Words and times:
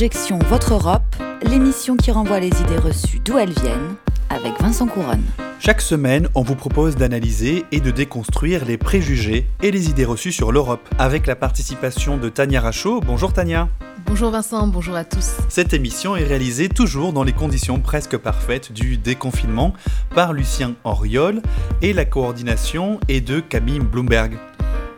Objection 0.00 0.38
Votre 0.48 0.72
Europe, 0.72 1.14
l'émission 1.42 1.94
qui 1.94 2.10
renvoie 2.10 2.40
les 2.40 2.46
idées 2.46 2.78
reçues 2.78 3.20
d'où 3.22 3.36
elles 3.36 3.52
viennent, 3.52 3.96
avec 4.30 4.58
Vincent 4.58 4.86
Couronne. 4.86 5.22
Chaque 5.58 5.82
semaine, 5.82 6.26
on 6.34 6.40
vous 6.40 6.54
propose 6.54 6.96
d'analyser 6.96 7.66
et 7.70 7.80
de 7.80 7.90
déconstruire 7.90 8.64
les 8.64 8.78
préjugés 8.78 9.46
et 9.62 9.70
les 9.70 9.90
idées 9.90 10.06
reçues 10.06 10.32
sur 10.32 10.52
l'Europe, 10.52 10.88
avec 10.98 11.26
la 11.26 11.36
participation 11.36 12.16
de 12.16 12.30
Tania 12.30 12.62
Rachaud. 12.62 13.00
Bonjour 13.00 13.34
Tania. 13.34 13.68
Bonjour 14.06 14.30
Vincent, 14.30 14.66
bonjour 14.68 14.96
à 14.96 15.04
tous. 15.04 15.32
Cette 15.50 15.74
émission 15.74 16.16
est 16.16 16.24
réalisée 16.24 16.70
toujours 16.70 17.12
dans 17.12 17.22
les 17.22 17.34
conditions 17.34 17.78
presque 17.78 18.16
parfaites 18.16 18.72
du 18.72 18.96
déconfinement 18.96 19.74
par 20.14 20.32
Lucien 20.32 20.76
Henriol 20.82 21.42
et 21.82 21.92
la 21.92 22.06
coordination 22.06 23.00
est 23.08 23.20
de 23.20 23.40
Camille 23.40 23.80
Bloomberg. 23.80 24.38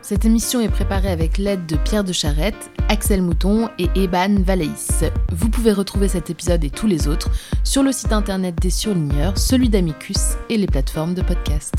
Cette 0.03 0.25
émission 0.25 0.59
est 0.59 0.67
préparée 0.67 1.09
avec 1.09 1.37
l'aide 1.37 1.65
de 1.65 1.77
Pierre 1.77 2.03
de 2.03 2.11
Charette, 2.11 2.69
Axel 2.89 3.21
Mouton 3.21 3.69
et 3.79 3.87
Eban 3.95 4.41
Valéis. 4.43 5.05
Vous 5.31 5.47
pouvez 5.47 5.71
retrouver 5.71 6.09
cet 6.09 6.29
épisode 6.29 6.61
et 6.65 6.69
tous 6.69 6.87
les 6.87 7.07
autres 7.07 7.29
sur 7.63 7.83
le 7.83 7.93
site 7.93 8.11
internet 8.11 8.53
des 8.61 8.69
surligneurs, 8.69 9.37
celui 9.37 9.69
d'Amicus 9.69 10.35
et 10.49 10.57
les 10.57 10.67
plateformes 10.67 11.13
de 11.13 11.21
podcast. 11.21 11.73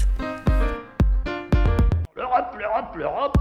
L'Europe, 2.16 2.56
l'Europe, 2.58 2.96
l'Europe. 2.96 3.36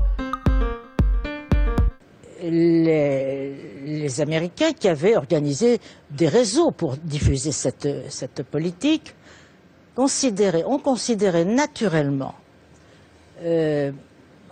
les, 2.41 3.53
les 3.85 4.19
Américains 4.19 4.73
qui 4.73 4.89
avaient 4.89 5.15
organisé 5.15 5.79
des 6.11 6.27
réseaux 6.27 6.71
pour 6.71 6.97
diffuser 6.97 7.53
cette, 7.53 7.87
cette 8.11 8.43
politique 8.43 9.15
considéraient, 9.95 10.65
ont 10.65 10.79
considéré 10.79 11.45
naturellement, 11.45 12.35
euh, 13.43 13.93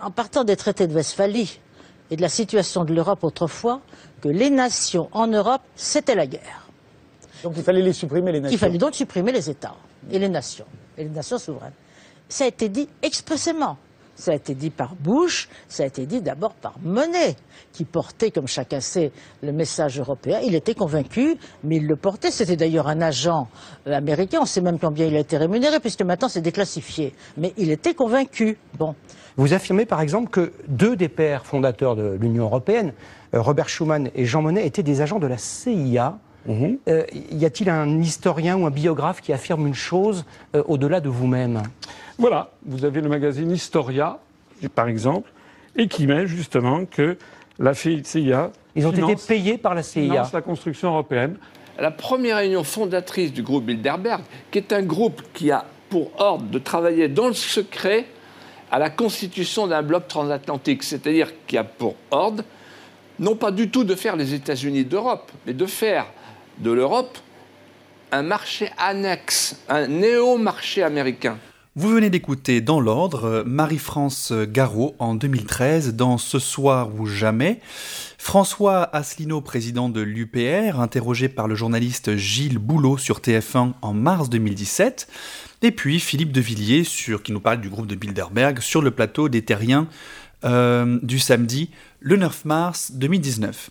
en 0.02 0.10
partant 0.10 0.44
des 0.44 0.56
traités 0.56 0.86
de 0.86 0.94
Westphalie 0.94 1.60
et 2.10 2.16
de 2.16 2.22
la 2.22 2.28
situation 2.28 2.84
de 2.84 2.92
l'Europe 2.92 3.24
autrefois, 3.24 3.80
que 4.20 4.28
les 4.28 4.50
nations 4.50 5.08
en 5.12 5.26
Europe, 5.26 5.62
c'était 5.76 6.14
la 6.14 6.26
guerre. 6.26 6.68
Donc 7.42 7.54
il 7.56 7.62
fallait 7.62 7.82
les 7.82 7.92
supprimer, 7.92 8.32
les 8.32 8.40
nations. 8.40 8.54
Il 8.54 8.58
fallait 8.58 8.78
donc 8.78 8.94
supprimer 8.94 9.32
les 9.32 9.48
États 9.48 9.74
et 10.10 10.18
les 10.18 10.28
nations, 10.28 10.66
et 10.98 11.04
les 11.04 11.10
nations 11.10 11.38
souveraines. 11.38 11.72
Ça 12.28 12.44
a 12.44 12.48
été 12.48 12.68
dit 12.68 12.88
expressément. 13.02 13.76
Ça 14.14 14.32
a 14.32 14.34
été 14.34 14.54
dit 14.54 14.68
par 14.68 14.94
Bush, 14.94 15.48
ça 15.68 15.84
a 15.84 15.86
été 15.86 16.04
dit 16.04 16.20
d'abord 16.20 16.52
par 16.52 16.74
Monet, 16.82 17.34
qui 17.72 17.84
portait, 17.84 18.30
comme 18.30 18.46
chacun 18.46 18.78
sait, 18.78 19.10
le 19.42 19.52
message 19.52 19.98
européen. 19.98 20.38
Il 20.44 20.54
était 20.54 20.74
convaincu, 20.74 21.36
mais 21.64 21.76
il 21.76 21.86
le 21.86 21.96
portait. 21.96 22.30
C'était 22.30 22.56
d'ailleurs 22.56 22.88
un 22.88 23.00
agent 23.00 23.48
américain. 23.86 24.40
On 24.42 24.46
sait 24.46 24.60
même 24.60 24.78
combien 24.78 25.06
il 25.06 25.16
a 25.16 25.20
été 25.20 25.38
rémunéré, 25.38 25.80
puisque 25.80 26.02
maintenant 26.02 26.28
c'est 26.28 26.42
déclassifié. 26.42 27.14
Mais 27.38 27.54
il 27.56 27.70
était 27.70 27.94
convaincu. 27.94 28.58
Bon. 28.78 28.94
Vous 29.36 29.54
affirmez 29.54 29.86
par 29.86 30.00
exemple 30.00 30.30
que 30.30 30.52
deux 30.68 30.96
des 30.96 31.08
pères 31.08 31.46
fondateurs 31.46 31.96
de 31.96 32.16
l'Union 32.20 32.44
européenne, 32.44 32.92
euh, 33.34 33.40
Robert 33.40 33.68
Schuman 33.68 34.10
et 34.14 34.26
Jean 34.26 34.42
Monnet, 34.42 34.66
étaient 34.66 34.82
des 34.82 35.00
agents 35.00 35.18
de 35.18 35.26
la 35.26 35.38
CIA. 35.38 36.18
Euh, 36.48 37.04
y 37.30 37.44
a-t-il 37.44 37.70
un 37.70 38.00
historien 38.00 38.56
ou 38.56 38.66
un 38.66 38.70
biographe 38.70 39.20
qui 39.20 39.32
affirme 39.32 39.66
une 39.66 39.74
chose 39.74 40.24
euh, 40.56 40.62
au-delà 40.66 41.00
de 41.00 41.08
vous-même? 41.08 41.62
Voilà, 42.18 42.50
vous 42.66 42.84
avez 42.84 43.00
le 43.00 43.08
magazine 43.08 43.50
Historia, 43.50 44.18
par 44.74 44.88
exemple, 44.88 45.30
et 45.76 45.86
qui 45.86 46.06
met 46.06 46.26
justement 46.26 46.84
que 46.84 47.16
la 47.58 47.74
CIA 47.74 48.50
Ils 48.74 48.86
ont 48.86 48.92
été 48.92 49.16
payés 49.16 49.56
par 49.56 49.74
la 49.74 49.82
CIA. 49.82 50.28
la 50.32 50.42
construction 50.42 50.90
européenne. 50.90 51.36
La 51.78 51.90
première 51.90 52.36
réunion 52.36 52.64
fondatrice 52.64 53.32
du 53.32 53.42
groupe 53.42 53.64
Bilderberg, 53.64 54.22
qui 54.50 54.58
est 54.58 54.72
un 54.72 54.82
groupe 54.82 55.22
qui 55.32 55.50
a 55.50 55.64
pour 55.88 56.10
ordre 56.20 56.44
de 56.44 56.58
travailler 56.58 57.08
dans 57.08 57.28
le 57.28 57.34
secret 57.34 58.06
à 58.72 58.78
la 58.78 58.90
constitution 58.90 59.66
d'un 59.68 59.82
bloc 59.82 60.08
transatlantique, 60.08 60.82
c'est-à-dire 60.82 61.30
qui 61.46 61.58
a 61.58 61.62
pour 61.62 61.94
ordre 62.10 62.42
non 63.18 63.36
pas 63.36 63.50
du 63.50 63.70
tout 63.70 63.84
de 63.84 63.94
faire 63.94 64.16
les 64.16 64.32
États-Unis 64.34 64.84
d'Europe, 64.84 65.30
mais 65.46 65.52
de 65.52 65.66
faire 65.66 66.06
de 66.58 66.72
l'Europe 66.72 67.18
un 68.10 68.22
marché 68.22 68.70
annexe, 68.78 69.56
un 69.68 69.86
néo-marché 69.86 70.82
américain. 70.82 71.38
Vous 71.74 71.88
venez 71.88 72.10
d'écouter 72.10 72.60
dans 72.60 72.80
l'ordre 72.80 73.44
Marie-France 73.46 74.32
Garot 74.32 74.94
en 74.98 75.14
2013 75.14 75.94
dans 75.94 76.18
Ce 76.18 76.38
soir 76.38 76.90
ou 76.98 77.06
jamais. 77.06 77.60
François 78.18 78.94
Asselineau, 78.94 79.40
président 79.40 79.88
de 79.88 80.02
l'UPR, 80.02 80.80
interrogé 80.80 81.28
par 81.28 81.48
le 81.48 81.54
journaliste 81.54 82.16
Gilles 82.16 82.58
Boulot 82.58 82.98
sur 82.98 83.20
TF1 83.20 83.72
en 83.80 83.94
mars 83.94 84.28
2017. 84.28 85.08
Et 85.64 85.70
puis 85.70 86.00
Philippe 86.00 86.32
Devilliers, 86.32 86.82
sur, 86.82 87.22
qui 87.22 87.30
nous 87.30 87.40
parle 87.40 87.60
du 87.60 87.68
groupe 87.68 87.86
de 87.86 87.94
Bilderberg, 87.94 88.58
sur 88.58 88.82
le 88.82 88.90
plateau 88.90 89.28
des 89.28 89.42
Terriens 89.42 89.86
euh, 90.44 90.98
du 91.04 91.20
samedi, 91.20 91.70
le 92.00 92.16
9 92.16 92.44
mars 92.44 92.90
2019. 92.92 93.70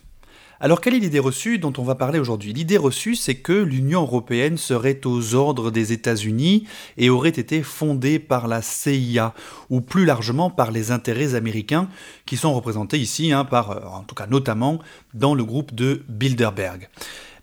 Alors 0.58 0.80
quelle 0.80 0.94
est 0.94 1.00
l'idée 1.00 1.18
reçue 1.18 1.58
dont 1.58 1.72
on 1.76 1.82
va 1.82 1.94
parler 1.94 2.18
aujourd'hui? 2.18 2.54
L'idée 2.54 2.78
reçue, 2.78 3.14
c'est 3.14 3.34
que 3.34 3.52
l'Union 3.52 4.02
européenne 4.02 4.56
serait 4.56 5.00
aux 5.04 5.34
ordres 5.34 5.70
des 5.70 5.92
États-Unis 5.92 6.66
et 6.96 7.10
aurait 7.10 7.28
été 7.28 7.62
fondée 7.62 8.18
par 8.18 8.48
la 8.48 8.62
CIA, 8.62 9.34
ou 9.68 9.82
plus 9.82 10.06
largement 10.06 10.48
par 10.48 10.70
les 10.70 10.92
intérêts 10.92 11.34
américains, 11.34 11.88
qui 12.24 12.38
sont 12.38 12.54
représentés 12.54 12.98
ici, 12.98 13.32
hein, 13.32 13.44
par, 13.44 13.72
euh, 13.72 13.80
en 13.84 14.02
tout 14.04 14.14
cas 14.14 14.28
notamment, 14.28 14.78
dans 15.12 15.34
le 15.34 15.44
groupe 15.44 15.74
de 15.74 16.04
Bilderberg. 16.08 16.88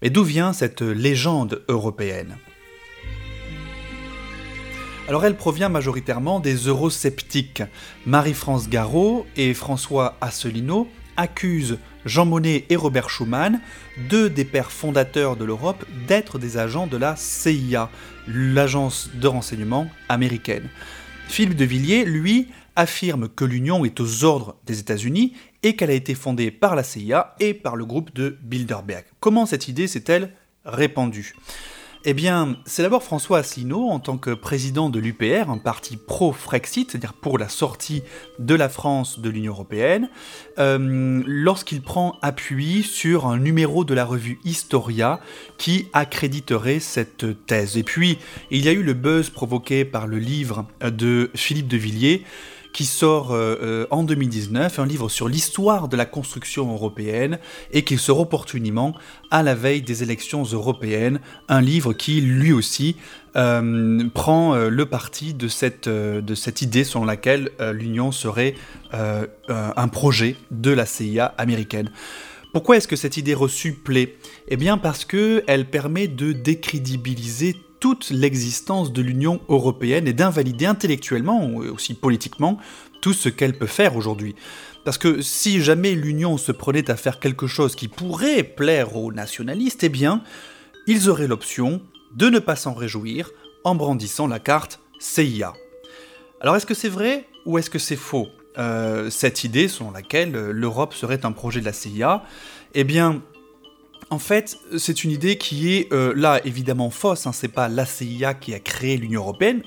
Mais 0.02 0.10
d'où 0.10 0.24
vient 0.24 0.54
cette 0.54 0.82
légende 0.82 1.62
européenne? 1.68 2.38
Alors 5.10 5.26
elle 5.26 5.36
provient 5.36 5.70
majoritairement 5.70 6.40
des 6.40 6.68
eurosceptiques. 6.68 7.64
Marie-France 8.06 8.70
Garot 8.70 9.26
et 9.36 9.56
François 9.56 10.16
Asselineau 10.22 10.88
accusent 11.18 11.80
Jean 12.06 12.28
Monnet 12.28 12.66
et 12.70 12.76
Robert 12.76 13.10
Schuman, 13.10 13.60
deux 14.08 14.30
des 14.30 14.46
pères 14.46 14.72
fondateurs 14.72 15.36
de 15.36 15.46
l'Europe, 15.46 15.84
d'être 16.08 16.38
des 16.38 16.58
agents 16.58 16.86
de 16.86 16.96
la 16.96 17.16
CIA, 17.16 17.90
l'agence 18.28 19.10
de 19.16 19.26
renseignement 19.26 19.90
américaine. 20.10 20.70
Philippe 21.28 21.58
de 21.58 21.66
Villiers, 21.66 22.06
lui, 22.06 22.50
affirme 22.76 23.30
que 23.30 23.46
l'Union 23.46 23.86
est 23.86 24.00
aux 24.00 24.24
ordres 24.26 24.58
des 24.68 24.80
États-Unis 24.80 25.34
et 25.64 25.76
qu'elle 25.76 25.90
a 25.90 25.94
été 25.94 26.14
fondée 26.14 26.52
par 26.52 26.76
la 26.76 26.84
CIA 26.84 27.36
et 27.40 27.56
par 27.56 27.76
le 27.76 27.86
groupe 27.86 28.14
de 28.14 28.38
Bilderberg. 28.44 29.06
Comment 29.20 29.48
cette 29.48 29.68
idée 29.68 29.88
s'est-elle 29.88 30.34
répandue? 30.66 31.34
Eh 32.06 32.14
bien, 32.14 32.56
c'est 32.66 32.82
d'abord 32.82 33.04
François 33.04 33.40
Asselineau, 33.40 33.90
en 33.90 34.00
tant 34.00 34.18
que 34.18 34.32
président 34.32 34.90
de 34.90 35.00
l'UPR, 35.00 35.50
un 35.50 35.58
parti 35.58 35.98
pro-Frexit, 35.98 36.90
c'est-à-dire 36.90 37.14
pour 37.14 37.38
la 37.38 37.50
sortie 37.50 38.04
de 38.40 38.56
la 38.56 38.70
France 38.70 39.20
de 39.20 39.30
l'Union 39.30 39.52
Européenne, 39.52 40.10
euh, 40.60 41.22
lorsqu'il 41.26 41.82
prend 41.82 42.18
appui 42.22 42.84
sur 42.84 43.28
un 43.28 43.38
numéro 43.38 43.84
de 43.84 43.94
la 43.94 44.06
revue 44.06 44.40
Historia 44.46 45.20
qui 45.58 45.88
accréditerait 45.92 46.80
cette 46.80 47.46
thèse. 47.46 47.76
Et 47.76 47.84
puis, 47.84 48.18
il 48.50 48.64
y 48.64 48.70
a 48.70 48.72
eu 48.72 48.84
le 48.84 48.94
buzz 48.94 49.30
provoqué 49.30 49.84
par 49.84 50.08
le 50.08 50.20
livre 50.20 50.66
de 50.82 51.30
Philippe 51.36 51.68
de 51.68 51.78
Villiers, 51.78 52.24
qui 52.74 52.86
sort 52.86 53.32
euh, 53.32 53.58
euh, 53.62 53.88
en 53.90 54.04
2019, 54.04 54.80
un 54.80 54.86
livre 54.86 55.10
sur 55.10 55.28
l'histoire 55.28 55.88
de 55.88 55.98
la 55.98 56.06
construction 56.06 56.72
européenne 56.72 57.40
et 57.72 57.84
qui 57.84 57.98
sort 57.98 58.20
opportunément 58.20 58.96
à 59.32 59.44
la 59.44 59.56
veille 59.56 59.82
des 59.82 60.04
élections 60.04 60.44
européennes, 60.44 61.20
un 61.48 61.62
livre 61.62 61.94
qui 61.94 62.22
lui 62.22 62.52
aussi 62.52 62.96
euh, 63.36 64.08
prend 64.14 64.56
le 64.56 64.86
parti 64.86 65.34
de 65.34 65.48
cette, 65.48 65.88
de 65.88 66.36
cette 66.36 66.62
idée 66.62 66.84
selon 66.84 67.06
laquelle 67.06 67.52
l'Union 67.74 68.12
serait 68.12 68.56
un 68.92 69.88
projet 69.88 70.36
de 70.52 70.72
la 70.72 70.86
CIA 70.86 71.26
américaine. 71.38 71.92
Pourquoi 72.54 72.78
est-ce 72.78 72.88
que 72.88 72.96
cette 72.96 73.18
idée 73.18 73.36
reçue 73.36 73.74
plaît? 73.74 74.16
Eh 74.48 74.58
bien 74.58 74.80
parce 74.80 75.06
que 75.06 75.44
elle 75.46 75.70
permet 75.70 76.08
de 76.08 76.32
décrédibiliser 76.32 77.56
toute 77.80 78.10
l'existence 78.10 78.92
de 78.92 79.02
l'Union 79.02 79.40
européenne 79.50 80.08
et 80.08 80.14
d'invalider 80.14 80.66
intellectuellement 80.66 81.64
et 81.64 81.70
aussi 81.70 81.94
politiquement 81.94 82.58
tout 83.02 83.14
ce 83.14 83.30
qu'elle 83.30 83.58
peut 83.58 83.66
faire 83.66 83.96
aujourd'hui. 83.96 84.36
Parce 84.86 84.98
que 84.98 85.22
si 85.22 85.62
jamais 85.62 85.94
l'Union 85.94 86.38
se 86.38 86.52
prenait 86.52 86.90
à 86.90 86.96
faire 86.96 87.20
quelque 87.20 87.48
chose 87.48 87.76
qui 87.76 87.88
pourrait 87.88 88.44
plaire 88.44 88.96
aux 88.96 89.12
nationalistes, 89.12 89.84
eh 89.84 89.90
bien, 89.90 90.24
ils 90.88 91.10
auraient 91.10 91.28
l'option 91.28 91.82
de 92.16 92.30
ne 92.30 92.40
pas 92.40 92.56
s'en 92.56 92.74
réjouir 92.74 93.32
en 93.64 93.76
brandissant 93.76 94.28
la 94.28 94.40
carte 94.40 94.80
CIA. 95.00 95.54
Alors 96.42 96.56
est-ce 96.56 96.66
que 96.66 96.74
c'est 96.74 96.90
vrai 96.90 97.28
ou 97.46 97.58
est-ce 97.58 97.70
que 97.70 97.80
c'est 97.80 97.96
faux? 97.96 98.28
Euh, 98.58 99.10
Cette 99.10 99.44
idée 99.44 99.68
selon 99.68 99.92
laquelle 99.92 100.36
euh, 100.36 100.52
l'Europe 100.52 100.94
serait 100.94 101.26
un 101.26 101.32
projet 101.32 101.60
de 101.60 101.66
la 101.66 101.74
CIA, 101.74 102.24
eh 102.74 102.84
bien, 102.84 103.22
en 104.12 104.20
fait, 104.20 104.58
c'est 104.78 105.04
une 105.04 105.12
idée 105.12 105.38
qui 105.38 105.74
est 105.74 105.94
euh, 105.94 106.14
là 106.16 106.42
évidemment 106.46 106.90
fausse. 106.90 107.28
Hein, 107.28 107.32
c'est 107.32 107.48
pas 107.48 107.70
la 107.70 107.86
CIA 107.86 108.34
qui 108.34 108.54
a 108.54 108.60
créé 108.60 108.98
l'Union 108.98 109.22
européenne. 109.22 109.62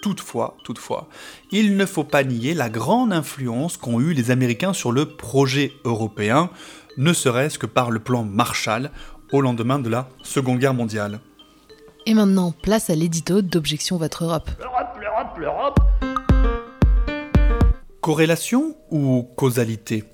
Toutefois, 0.00 0.56
toutefois, 0.64 1.08
il 1.50 1.76
ne 1.76 1.86
faut 1.86 2.04
pas 2.04 2.24
nier 2.24 2.52
la 2.52 2.68
grande 2.68 3.12
influence 3.12 3.76
qu'ont 3.76 4.00
eu 4.00 4.12
les 4.12 4.30
Américains 4.30 4.74
sur 4.74 4.92
le 4.92 5.06
projet 5.06 5.72
européen, 5.84 6.50
ne 6.98 7.12
serait-ce 7.12 7.58
que 7.58 7.66
par 7.66 7.90
le 7.90 8.00
plan 8.00 8.22
Marshall 8.22 8.90
au 9.32 9.40
lendemain 9.40 9.78
de 9.78 9.88
la 9.88 10.08
Seconde 10.22 10.58
Guerre 10.58 10.74
mondiale. 10.74 11.20
Et 12.04 12.12
maintenant, 12.12 12.52
place 12.52 12.90
à 12.90 12.94
l'édito 12.94 13.40
d'Objection 13.40 13.96
Votre 13.96 14.24
Europe. 14.24 14.50
L'Europe, 14.60 14.98
l'Europe, 15.00 15.38
l'Europe. 15.38 15.80
Corrélation 18.02 18.76
ou 18.90 19.22
causalité? 19.36 20.04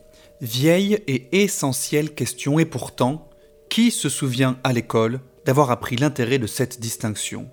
Vieille 0.40 1.02
et 1.08 1.42
essentielle 1.42 2.14
question, 2.14 2.60
et 2.60 2.64
pourtant, 2.64 3.29
qui 3.70 3.90
se 3.90 4.10
souvient 4.10 4.58
à 4.64 4.74
l'école 4.74 5.20
d'avoir 5.46 5.70
appris 5.70 5.96
l'intérêt 5.96 6.38
de 6.38 6.46
cette 6.46 6.80
distinction? 6.80 7.48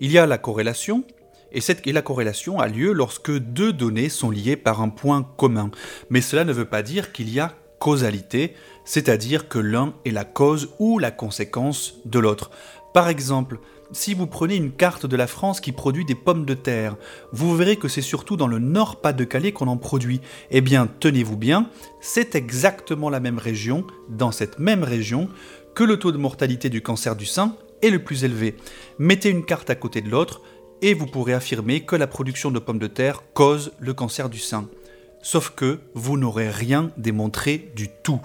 Il 0.00 0.10
y 0.12 0.18
a 0.18 0.24
la 0.24 0.38
corrélation, 0.38 1.04
et, 1.52 1.92
la 1.92 2.02
corrélation 2.02 2.60
a 2.60 2.68
lieu 2.68 2.92
lorsque 2.92 3.36
deux 3.36 3.72
données 3.72 4.08
sont 4.08 4.30
liées 4.30 4.56
par 4.56 4.80
un 4.80 4.88
point 4.88 5.22
commun. 5.36 5.70
Mais 6.10 6.20
cela 6.20 6.44
ne 6.44 6.52
veut 6.52 6.64
pas 6.64 6.82
dire 6.82 7.12
qu'il 7.12 7.28
y 7.28 7.40
a 7.40 7.54
causalité, 7.78 8.54
c'est-à-dire 8.84 9.48
que 9.48 9.58
l'un 9.58 9.94
est 10.04 10.10
la 10.10 10.24
cause 10.24 10.70
ou 10.78 10.98
la 10.98 11.10
conséquence 11.10 11.94
de 12.04 12.18
l'autre. 12.18 12.50
Par 12.94 13.08
exemple, 13.08 13.58
si 13.92 14.14
vous 14.14 14.26
prenez 14.26 14.56
une 14.56 14.72
carte 14.72 15.06
de 15.06 15.16
la 15.16 15.26
France 15.26 15.60
qui 15.60 15.72
produit 15.72 16.04
des 16.04 16.14
pommes 16.14 16.44
de 16.44 16.54
terre, 16.54 16.96
vous 17.32 17.56
verrez 17.56 17.76
que 17.76 17.88
c'est 17.88 18.02
surtout 18.02 18.36
dans 18.36 18.46
le 18.46 18.58
nord 18.58 19.00
Pas-de-Calais 19.00 19.52
qu'on 19.52 19.68
en 19.68 19.76
produit. 19.76 20.20
Eh 20.50 20.60
bien, 20.60 20.88
tenez-vous 21.00 21.36
bien, 21.36 21.70
c'est 22.00 22.34
exactement 22.34 23.10
la 23.10 23.20
même 23.20 23.38
région, 23.38 23.84
dans 24.08 24.32
cette 24.32 24.58
même 24.58 24.82
région, 24.82 25.28
que 25.74 25.84
le 25.84 25.98
taux 25.98 26.12
de 26.12 26.18
mortalité 26.18 26.68
du 26.68 26.82
cancer 26.82 27.16
du 27.16 27.26
sein 27.26 27.56
est 27.82 27.90
le 27.90 28.02
plus 28.02 28.24
élevé. 28.24 28.56
Mettez 28.98 29.28
une 29.30 29.44
carte 29.44 29.70
à 29.70 29.74
côté 29.74 30.00
de 30.00 30.10
l'autre, 30.10 30.40
et 30.82 30.94
vous 30.94 31.06
pourrez 31.06 31.32
affirmer 31.32 31.80
que 31.80 31.96
la 31.96 32.06
production 32.06 32.50
de 32.50 32.58
pommes 32.58 32.78
de 32.78 32.86
terre 32.86 33.22
cause 33.34 33.72
le 33.78 33.94
cancer 33.94 34.28
du 34.28 34.38
sein. 34.38 34.68
Sauf 35.22 35.50
que 35.50 35.80
vous 35.94 36.16
n'aurez 36.16 36.50
rien 36.50 36.90
démontré 36.96 37.72
du 37.74 37.88
tout. 38.02 38.20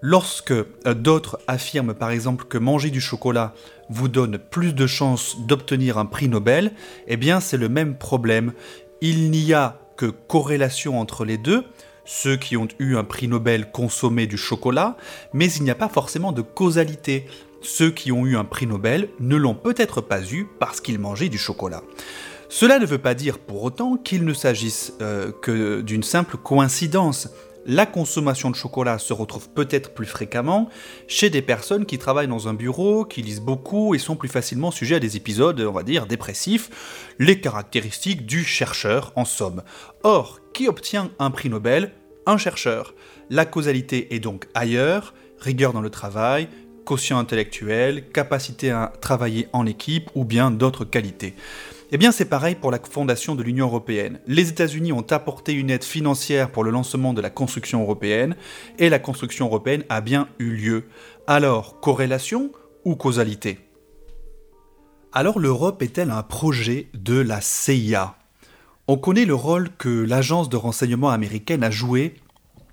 Lorsque 0.00 0.52
euh, 0.52 0.94
d'autres 0.94 1.38
affirment 1.46 1.94
par 1.94 2.10
exemple 2.10 2.44
que 2.44 2.58
manger 2.58 2.90
du 2.90 3.00
chocolat 3.00 3.54
vous 3.88 4.08
donne 4.08 4.38
plus 4.38 4.74
de 4.74 4.86
chances 4.86 5.36
d'obtenir 5.46 5.98
un 5.98 6.06
prix 6.06 6.28
Nobel, 6.28 6.72
eh 7.06 7.16
bien 7.16 7.40
c'est 7.40 7.56
le 7.56 7.68
même 7.68 7.96
problème. 7.96 8.52
Il 9.00 9.30
n'y 9.30 9.52
a 9.52 9.80
que 9.96 10.06
corrélation 10.06 11.00
entre 11.00 11.24
les 11.24 11.38
deux, 11.38 11.64
ceux 12.04 12.36
qui 12.36 12.56
ont 12.56 12.68
eu 12.78 12.96
un 12.96 13.04
prix 13.04 13.28
Nobel 13.28 13.70
consommaient 13.70 14.26
du 14.26 14.38
chocolat, 14.38 14.96
mais 15.32 15.50
il 15.52 15.64
n'y 15.64 15.70
a 15.70 15.74
pas 15.74 15.88
forcément 15.88 16.32
de 16.32 16.42
causalité. 16.42 17.26
Ceux 17.60 17.90
qui 17.90 18.12
ont 18.12 18.24
eu 18.24 18.36
un 18.36 18.44
prix 18.44 18.66
Nobel 18.66 19.08
ne 19.18 19.36
l'ont 19.36 19.54
peut-être 19.54 20.00
pas 20.00 20.22
eu 20.22 20.46
parce 20.60 20.80
qu'ils 20.80 21.00
mangeaient 21.00 21.28
du 21.28 21.38
chocolat. 21.38 21.82
Cela 22.48 22.78
ne 22.78 22.86
veut 22.86 22.98
pas 22.98 23.14
dire 23.14 23.38
pour 23.38 23.62
autant 23.62 23.96
qu'il 23.96 24.24
ne 24.24 24.32
s'agisse 24.32 24.94
euh, 25.02 25.32
que 25.42 25.82
d'une 25.82 26.02
simple 26.02 26.38
coïncidence 26.38 27.28
la 27.68 27.84
consommation 27.84 28.50
de 28.50 28.56
chocolat 28.56 28.98
se 28.98 29.12
retrouve 29.12 29.50
peut-être 29.50 29.92
plus 29.92 30.06
fréquemment 30.06 30.70
chez 31.06 31.28
des 31.28 31.42
personnes 31.42 31.84
qui 31.84 31.98
travaillent 31.98 32.26
dans 32.26 32.48
un 32.48 32.54
bureau, 32.54 33.04
qui 33.04 33.20
lisent 33.20 33.42
beaucoup 33.42 33.94
et 33.94 33.98
sont 33.98 34.16
plus 34.16 34.30
facilement 34.30 34.70
sujets 34.70 34.94
à 34.94 35.00
des 35.00 35.18
épisodes, 35.18 35.60
on 35.60 35.72
va 35.72 35.82
dire, 35.82 36.06
dépressifs, 36.06 37.14
les 37.18 37.40
caractéristiques 37.40 38.24
du 38.24 38.42
chercheur 38.42 39.12
en 39.16 39.26
somme. 39.26 39.62
Or, 40.02 40.40
qui 40.54 40.66
obtient 40.66 41.10
un 41.18 41.30
prix 41.30 41.50
Nobel? 41.50 41.92
Un 42.24 42.38
chercheur. 42.38 42.94
La 43.28 43.44
causalité 43.44 44.14
est 44.14 44.20
donc 44.20 44.48
ailleurs, 44.54 45.12
rigueur 45.38 45.74
dans 45.74 45.82
le 45.82 45.90
travail, 45.90 46.48
quotient 46.86 47.18
intellectuel, 47.18 48.08
capacité 48.08 48.70
à 48.70 48.94
travailler 49.02 49.46
en 49.52 49.66
équipe 49.66 50.08
ou 50.14 50.24
bien 50.24 50.50
d'autres 50.50 50.86
qualités. 50.86 51.34
Eh 51.90 51.96
bien, 51.96 52.12
c'est 52.12 52.26
pareil 52.26 52.54
pour 52.54 52.70
la 52.70 52.78
fondation 52.78 53.34
de 53.34 53.42
l'Union 53.42 53.66
européenne. 53.66 54.20
Les 54.26 54.50
États-Unis 54.50 54.92
ont 54.92 55.06
apporté 55.10 55.54
une 55.54 55.70
aide 55.70 55.84
financière 55.84 56.50
pour 56.50 56.62
le 56.62 56.70
lancement 56.70 57.14
de 57.14 57.22
la 57.22 57.30
construction 57.30 57.80
européenne, 57.80 58.36
et 58.78 58.90
la 58.90 58.98
construction 58.98 59.46
européenne 59.46 59.84
a 59.88 60.02
bien 60.02 60.28
eu 60.38 60.50
lieu. 60.50 60.84
Alors, 61.26 61.80
corrélation 61.80 62.52
ou 62.84 62.94
causalité? 62.94 63.60
Alors, 65.14 65.38
l'Europe 65.38 65.80
est-elle 65.82 66.10
un 66.10 66.22
projet 66.22 66.88
de 66.92 67.18
la 67.18 67.40
CIA 67.40 68.16
On 68.86 68.98
connaît 68.98 69.24
le 69.24 69.34
rôle 69.34 69.70
que 69.78 69.88
l'agence 69.88 70.50
de 70.50 70.58
renseignement 70.58 71.08
américaine 71.08 71.64
a 71.64 71.70
joué 71.70 72.16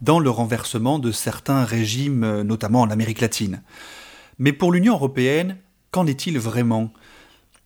dans 0.02 0.20
le 0.20 0.30
renversement 0.30 1.00
de 1.00 1.14
certains 1.14 1.64
régimes, 1.64 2.42
notamment 2.42 2.82
en 2.82 2.90
Amérique 2.90 3.22
latine. 3.22 3.64
Mais 4.40 4.52
pour 4.52 4.74
l'Union 4.74 4.96
européenne, 4.96 5.58
qu'en 5.92 6.06
est-il 6.06 6.38
vraiment? 6.38 6.92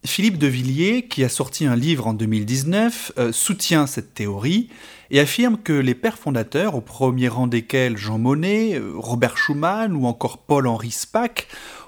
Philippe 0.05 0.37
de 0.37 0.47
Villiers, 0.47 1.07
qui 1.07 1.25
a 1.25 1.29
sorti 1.29 1.65
un 1.65 1.75
livre 1.75 2.07
en 2.07 2.13
2019, 2.13 3.11
euh, 3.17 3.31
soutient 3.33 3.85
cette 3.85 4.13
théorie 4.13 4.69
et 5.11 5.19
affirme 5.19 5.57
que 5.57 5.73
les 5.73 5.93
pères 5.93 6.17
fondateurs, 6.17 6.75
au 6.75 6.81
premier 6.81 7.27
rang 7.27 7.47
desquels 7.47 7.97
Jean 7.97 8.17
Monnet, 8.17 8.75
euh, 8.75 8.93
Robert 8.95 9.37
Schuman 9.37 9.93
ou 9.93 10.05
encore 10.05 10.37
Paul-Henri 10.37 10.91
Spack, 10.91 11.47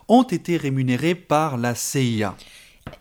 ont 0.10 0.24
été 0.24 0.58
rémunérés 0.58 1.16
par 1.16 1.56
la 1.56 1.74
CIA. 1.74 2.36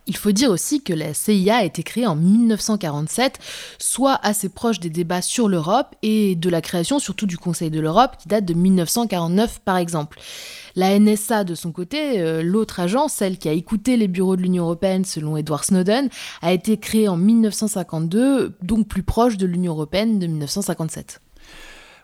Il 0.06 0.16
faut 0.16 0.32
dire 0.32 0.50
aussi 0.50 0.82
que 0.82 0.92
la 0.92 1.14
CIA 1.14 1.56
a 1.56 1.64
été 1.64 1.82
créée 1.82 2.06
en 2.06 2.16
1947, 2.16 3.38
soit 3.78 4.18
assez 4.22 4.48
proche 4.48 4.80
des 4.80 4.90
débats 4.90 5.22
sur 5.22 5.48
l'Europe 5.48 5.94
et 6.02 6.36
de 6.36 6.50
la 6.50 6.60
création 6.60 6.98
surtout 6.98 7.26
du 7.26 7.38
Conseil 7.38 7.70
de 7.70 7.80
l'Europe 7.80 8.16
qui 8.18 8.28
date 8.28 8.44
de 8.44 8.54
1949 8.54 9.60
par 9.60 9.76
exemple. 9.76 10.18
La 10.76 10.98
NSA, 10.98 11.44
de 11.44 11.54
son 11.54 11.72
côté, 11.72 12.20
euh, 12.20 12.42
l'autre 12.42 12.80
agence, 12.80 13.14
celle 13.14 13.38
qui 13.38 13.48
a 13.48 13.52
écouté 13.52 13.96
les 13.96 14.08
bureaux 14.08 14.36
de 14.36 14.42
l'Union 14.42 14.64
européenne 14.64 15.04
selon 15.04 15.36
Edward 15.36 15.64
Snowden, 15.64 16.08
a 16.42 16.52
été 16.52 16.76
créée 16.76 17.08
en 17.08 17.16
1952, 17.16 18.56
donc 18.62 18.86
plus 18.86 19.02
proche 19.02 19.36
de 19.36 19.46
l'Union 19.46 19.72
européenne 19.72 20.18
de 20.18 20.26
1957. 20.26 21.20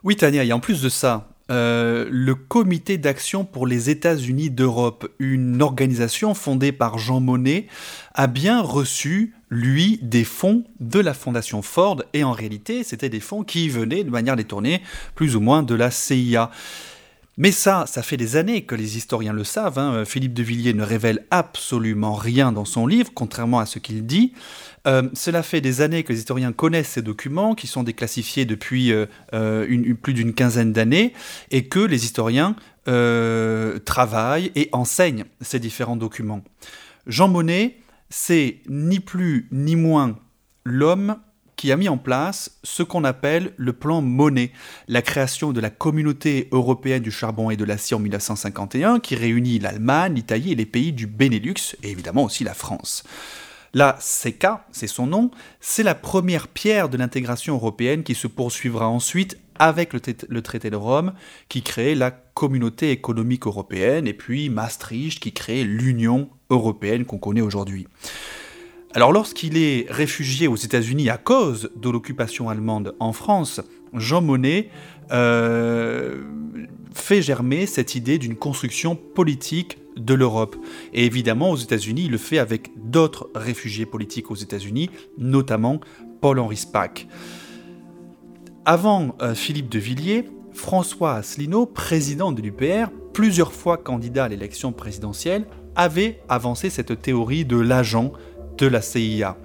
Oui, 0.03 0.17
Tania, 0.17 0.45
et 0.45 0.53
en 0.53 0.61
plus 0.61 0.83
de 0.83 0.89
ça, 0.89 1.29
euh, 1.51 2.07
le 2.11 2.35
Comité 2.35 2.99
d'action 2.99 3.45
pour 3.45 3.67
les 3.67 3.89
États-Unis 3.91 4.51
d'Europe, 4.51 5.09
une 5.19 5.63
organisation 5.63 6.35
fondée 6.35 6.73
par 6.73 6.99
Jean 6.99 7.21
Monnet, 7.21 7.67
a 8.15 8.27
bien 8.27 8.61
reçu, 8.61 9.35
lui, 9.49 10.01
des 10.03 10.25
fonds 10.25 10.65
de 10.81 10.99
la 10.99 11.15
Fondation 11.15 11.63
Ford, 11.63 12.03
et 12.15 12.25
en 12.25 12.33
réalité, 12.33 12.83
c'était 12.83 13.09
des 13.09 13.21
fonds 13.21 13.45
qui 13.45 13.69
venaient 13.69 14.03
de 14.03 14.11
manière 14.11 14.37
détournée, 14.37 14.83
plus 15.15 15.37
ou 15.37 15.41
moins, 15.41 15.63
de 15.63 15.75
la 15.75 15.91
CIA. 15.91 16.51
Mais 17.39 17.53
ça, 17.53 17.85
ça 17.87 18.03
fait 18.03 18.17
des 18.17 18.37
années 18.37 18.63
que 18.63 18.75
les 18.75 18.97
historiens 18.97 19.35
le 19.35 19.45
savent. 19.45 19.79
Hein. 19.79 20.05
Philippe 20.07 20.33
de 20.33 20.43
Villiers 20.43 20.73
ne 20.73 20.83
révèle 20.83 21.27
absolument 21.31 22.15
rien 22.15 22.51
dans 22.51 22.65
son 22.65 22.87
livre, 22.87 23.11
contrairement 23.15 23.59
à 23.59 23.67
ce 23.67 23.79
qu'il 23.79 24.07
dit. 24.07 24.33
Euh, 24.87 25.03
cela 25.13 25.43
fait 25.43 25.61
des 25.61 25.83
années 25.83 26.03
que 26.03 26.13
les 26.15 26.21
historiens 26.21 26.53
connaissent 26.53 26.91
ces 26.91 27.03
documents, 27.03 27.55
qui 27.55 27.67
sont 27.67 27.83
déclassifiés 27.83 28.47
depuis 28.47 28.91
euh, 28.91 29.05
euh, 29.35 29.95
plus 30.01 30.15
d'une 30.15 30.33
quinzaine 30.33 30.73
d'années, 30.73 31.13
et 31.51 31.67
que 31.67 31.81
les 31.81 32.05
historiens 32.05 32.57
travaillent 33.85 34.53
et 34.55 34.69
enseignent 34.71 35.25
ces 35.41 35.59
différents 35.59 35.97
documents. 35.97 36.45
Jean 37.09 37.27
Monnet, 37.27 37.79
c'est 38.11 38.61
ni 38.69 39.01
plus 39.01 39.49
ni 39.51 39.75
moins 39.75 40.17
l'homme 40.65 41.17
qui 41.57 41.73
a 41.73 41.77
mis 41.77 41.89
en 41.89 41.97
place 41.97 42.59
ce 42.63 42.83
qu'on 42.83 43.05
appelle 43.05 43.53
le 43.57 43.73
plan 43.73 44.03
Monnet, 44.03 44.53
la 44.89 45.03
création 45.03 45.53
de 45.53 45.61
la 45.61 45.71
communauté 45.71 46.49
européenne 46.53 47.03
du 47.03 47.11
charbon 47.11 47.51
et 47.51 47.57
de 47.57 47.65
l'acier 47.65 47.97
en 47.97 48.01
1951, 48.01 49.01
qui 49.01 49.15
réunit 49.15 49.59
l'Allemagne, 49.59 50.15
l'Italie 50.15 50.53
et 50.53 50.57
les 50.57 50.67
pays 50.67 50.93
du 50.93 51.07
Benelux, 51.07 51.77
et 51.83 51.91
évidemment 51.91 52.25
aussi 52.25 52.45
la 52.45 52.55
France. 52.55 53.05
La 53.75 53.97
CECA, 54.01 54.67
c'est 54.73 54.87
son 54.87 55.07
nom, 55.07 55.31
c'est 55.61 55.83
la 55.83 55.95
première 55.95 56.49
pierre 56.49 56.89
de 56.89 56.97
l'intégration 56.97 57.55
européenne 57.55 58.05
qui 58.05 58.15
se 58.15 58.27
poursuivra 58.27 58.89
ensuite 58.89 59.39
avec 59.59 59.93
le, 59.93 60.43
traité 60.43 60.71
de 60.71 60.77
Rome 60.77 61.13
qui 61.49 61.63
crée 61.63 61.95
la 61.95 62.11
communauté 62.11 62.91
économique 62.91 63.47
européenne 63.47 64.07
et 64.07 64.15
puis 64.15 64.49
Maastricht 64.49 65.21
qui 65.21 65.33
crée 65.33 65.65
l'Union 65.65 66.31
européenne 66.51 67.05
qu'on 67.05 67.19
connaît 67.19 67.41
aujourd'hui. 67.41 67.87
Alors 68.97 69.13
lorsqu'il 69.13 69.59
est 69.59 69.85
réfugié 69.91 70.49
aux 70.49 70.57
États-Unis 70.57 71.11
à 71.11 71.19
cause 71.19 71.71
de 71.77 71.91
l'occupation 71.91 72.49
allemande 72.49 72.95
en 72.99 73.13
France, 73.13 73.61
Jean 73.93 74.23
Monnet 74.23 74.71
euh, 75.13 76.23
fait 76.95 77.21
germer 77.21 77.67
cette 77.67 77.95
idée 77.95 78.17
d'une 78.17 78.37
construction 78.37 78.97
politique 78.97 79.77
de 79.99 80.15
l'Europe. 80.15 80.57
Et 80.95 81.05
évidemment, 81.05 81.51
aux 81.51 81.57
États-Unis, 81.57 82.05
il 82.07 82.11
le 82.11 82.17
fait 82.17 82.39
avec 82.39 82.71
d'autres 82.87 83.29
réfugiés 83.35 83.85
politiques 83.85 84.31
aux 84.31 84.35
États-Unis, 84.35 84.89
notamment 85.19 85.79
Paul-Henri 86.23 86.57
Spack. 86.57 87.07
Avant 88.65 89.15
euh, 89.21 89.35
Philippe 89.35 89.69
de 89.69 89.79
Villiers, 89.79 90.25
François 90.55 91.17
Asselineau, 91.17 91.67
président 91.67 92.33
de 92.33 92.41
l'UPR, 92.41 92.91
plusieurs 93.13 93.53
fois 93.53 93.77
candidat 93.77 94.25
à 94.25 94.29
l'élection 94.29 94.73
présidentielle, 94.73 95.45
avait 95.75 96.23
avancé 96.31 96.71
cette 96.71 97.03
théorie 97.03 97.45
de 97.45 97.59
l'agent 97.59 98.13
de 98.59 98.67
la 98.67 98.81
CIA. 98.81 99.37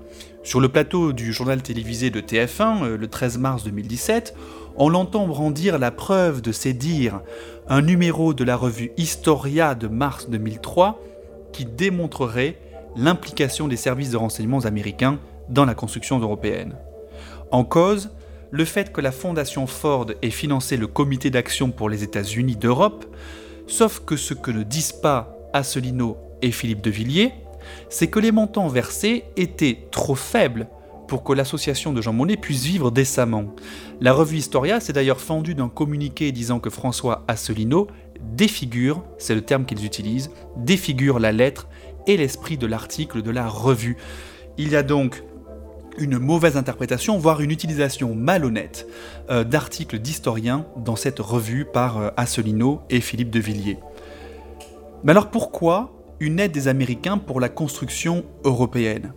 Sur 0.44 0.60
le 0.60 0.70
plateau 0.70 1.14
du 1.14 1.34
journal 1.34 1.62
télévisé 1.62 2.10
de 2.10 2.20
TF1, 2.20 2.84
euh, 2.84 2.98
le 2.98 3.08
13 3.08 3.38
mars 3.38 3.64
2017, 3.64 4.36
on 4.76 4.90
l'entend 4.90 5.28
brandir 5.28 5.78
la 5.78 5.92
preuve 5.92 6.42
de 6.42 6.52
ses 6.52 6.74
dires, 6.74 7.22
un 7.68 7.82
numéro 7.82 8.34
de 8.34 8.44
la 8.44 8.56
revue 8.56 8.92
Historia 8.98 9.76
de 9.76 9.88
mars 9.88 10.30
2003 10.30 11.00
qui 11.54 11.66
démontrerait 11.66 12.58
l'implication 12.96 13.68
des 13.68 13.78
services 13.78 14.12
de 14.12 14.18
renseignement 14.18 14.62
américains 14.62 15.20
dans 15.50 15.66
la 15.66 15.76
construction 15.76 16.20
européenne. 16.20 16.76
En 17.52 17.64
cause, 17.64 18.10
le 18.50 18.66
fait 18.66 18.92
que 18.92 19.02
la 19.02 19.12
fondation 19.12 19.68
Ford 19.68 20.08
ait 20.22 20.30
financé 20.30 20.78
le 20.78 20.88
comité 20.88 21.30
d'action 21.30 21.72
pour 21.72 21.90
les 21.90 22.04
États-Unis 22.04 22.56
d'Europe, 22.56 23.06
sauf 23.68 24.02
que 24.06 24.16
ce 24.16 24.34
que 24.34 24.52
ne 24.52 24.64
disent 24.64 24.94
pas 24.94 25.38
Asselineau 25.54 26.18
et 26.42 26.52
Philippe 26.52 26.82
de 26.82 26.90
Villiers, 26.90 27.34
c'est 27.90 28.08
que 28.08 28.20
les 28.20 28.32
montants 28.32 28.68
versés 28.68 29.26
étaient 29.38 29.88
trop 29.92 30.16
faibles 30.16 30.68
pour 31.08 31.24
que 31.26 31.34
l'association 31.34 31.92
de 31.92 32.02
Jean 32.02 32.14
Monnet 32.14 32.38
puisse 32.38 32.64
vivre 32.64 32.90
décemment. 32.90 33.46
La 34.00 34.14
revue 34.14 34.38
Historia 34.38 34.80
s'est 34.80 34.94
d'ailleurs 34.94 35.20
fendue 35.20 35.56
d'un 35.56 35.68
communiqué 35.68 36.32
disant 36.32 36.60
que 36.60 36.70
François 36.70 37.26
Asselineau 37.28 37.88
défigure, 38.22 39.04
c'est 39.18 39.36
le 39.36 39.42
terme 39.42 39.66
qu'ils 39.66 39.86
utilisent, 39.86 40.32
défigure 40.56 41.20
la 41.20 41.34
lettre 41.34 41.68
et 42.08 42.16
l'esprit 42.16 42.58
de 42.58 42.66
l'article 42.66 43.22
de 43.22 43.30
la 43.30 43.48
revue. 43.48 43.98
Il 44.58 44.70
y 44.70 44.76
a 44.78 44.84
donc 44.84 45.24
une 45.98 46.18
mauvaise 46.18 46.58
interprétation, 46.58 47.18
voire 47.18 47.42
une 47.42 47.52
utilisation 47.52 48.16
malhonnête 48.16 48.88
euh, 49.30 49.44
d'articles 49.44 50.00
d'historiens 50.00 50.66
dans 50.78 50.96
cette 50.96 51.20
revue 51.20 51.66
par 51.66 51.98
euh, 51.98 52.10
Asselineau 52.18 52.82
et 52.90 53.02
Philippe 53.02 53.32
de 53.32 53.40
Villiers. 53.40 53.80
Mais 55.04 55.12
alors 55.12 55.30
pourquoi 55.30 56.01
une 56.22 56.40
aide 56.40 56.54
des 56.54 56.70
Américains 56.70 57.18
pour 57.18 57.42
la 57.42 57.50
construction 57.50 58.24
européenne 58.46 59.12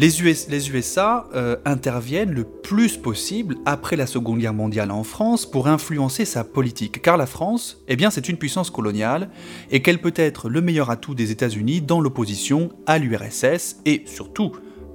les, 0.00 0.70
USA 0.70 1.26
euh, 1.34 1.56
interviennent 1.66 2.32
le 2.32 2.44
plus 2.44 2.96
possible 2.96 3.56
après 3.66 3.96
la 3.96 4.06
Seconde 4.06 4.38
Guerre 4.38 4.54
mondiale 4.54 4.90
en 4.90 5.04
France 5.04 5.44
pour 5.44 5.68
influencer 5.68 6.24
sa 6.24 6.42
politique, 6.42 7.02
car 7.02 7.18
la 7.18 7.26
France, 7.26 7.82
eh 7.86 7.96
bien, 7.96 8.10
c'est 8.10 8.28
une 8.28 8.38
puissance 8.38 8.70
coloniale 8.70 9.28
et 9.70 9.82
qu'elle 9.82 10.00
peut 10.00 10.14
être 10.16 10.48
le 10.48 10.62
meilleur 10.62 10.88
atout 10.88 11.14
des 11.14 11.30
États-Unis 11.32 11.82
dans 11.82 12.00
l'opposition 12.00 12.70
à 12.86 12.98
l'URSS 12.98 13.76
et 13.84 14.04
surtout 14.06 14.52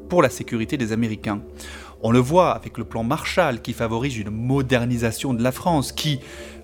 pour 0.09 0.23
la 0.23 0.29
sécurité 0.29 0.77
des 0.77 0.91
Américains. 0.91 1.41
On 2.01 2.11
le 2.11 2.19
voit 2.19 2.51
avec 2.51 2.77
le 2.77 2.83
plan 2.83 3.03
Marshall 3.03 3.61
qui 3.61 3.73
favorise 3.73 4.17
une 4.17 4.29
modernisation 4.29 5.33
de 5.33 5.41
la 5.41 5.51
France, 5.51 5.91
qui, 5.91 6.19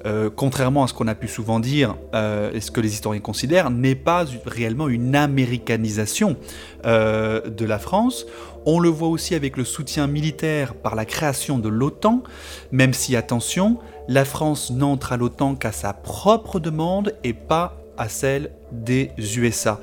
euh, 0.06 0.30
contrairement 0.34 0.84
à 0.84 0.88
ce 0.88 0.94
qu'on 0.94 1.08
a 1.08 1.16
pu 1.16 1.28
souvent 1.28 1.60
dire 1.60 1.96
euh, 2.14 2.52
et 2.54 2.62
ce 2.62 2.72
que 2.72 2.82
les 2.82 2.94
historiens 2.94 3.22
considèrent, 3.22 3.70
n'est 3.70 3.96
pas 3.96 4.26
réellement 4.46 4.88
une 4.88 5.16
américanisation 5.16 6.38
euh, 6.86 7.42
de 7.50 7.66
la 7.66 7.80
France. 7.80 8.26
On 8.66 8.80
le 8.80 8.90
voit 8.90 9.08
aussi 9.08 9.34
avec 9.34 9.58
le 9.58 9.66
soutien 9.66 10.06
militaire 10.08 10.76
par 10.76 10.96
la 10.96 11.06
création 11.06 11.58
de 11.58 11.70
l'OTAN, 11.70 12.24
même 12.72 12.94
si, 12.94 13.16
attention, 13.16 13.80
la 14.08 14.26
France 14.26 14.72
n'entre 14.72 15.14
à 15.14 15.18
l'OTAN 15.18 15.56
qu'à 15.56 15.72
sa 15.72 15.94
propre 15.94 16.60
demande 16.60 17.16
et 17.24 17.34
pas 17.34 17.78
à 17.98 18.10
celle 18.10 18.52
des 18.72 19.12
USA. 19.38 19.80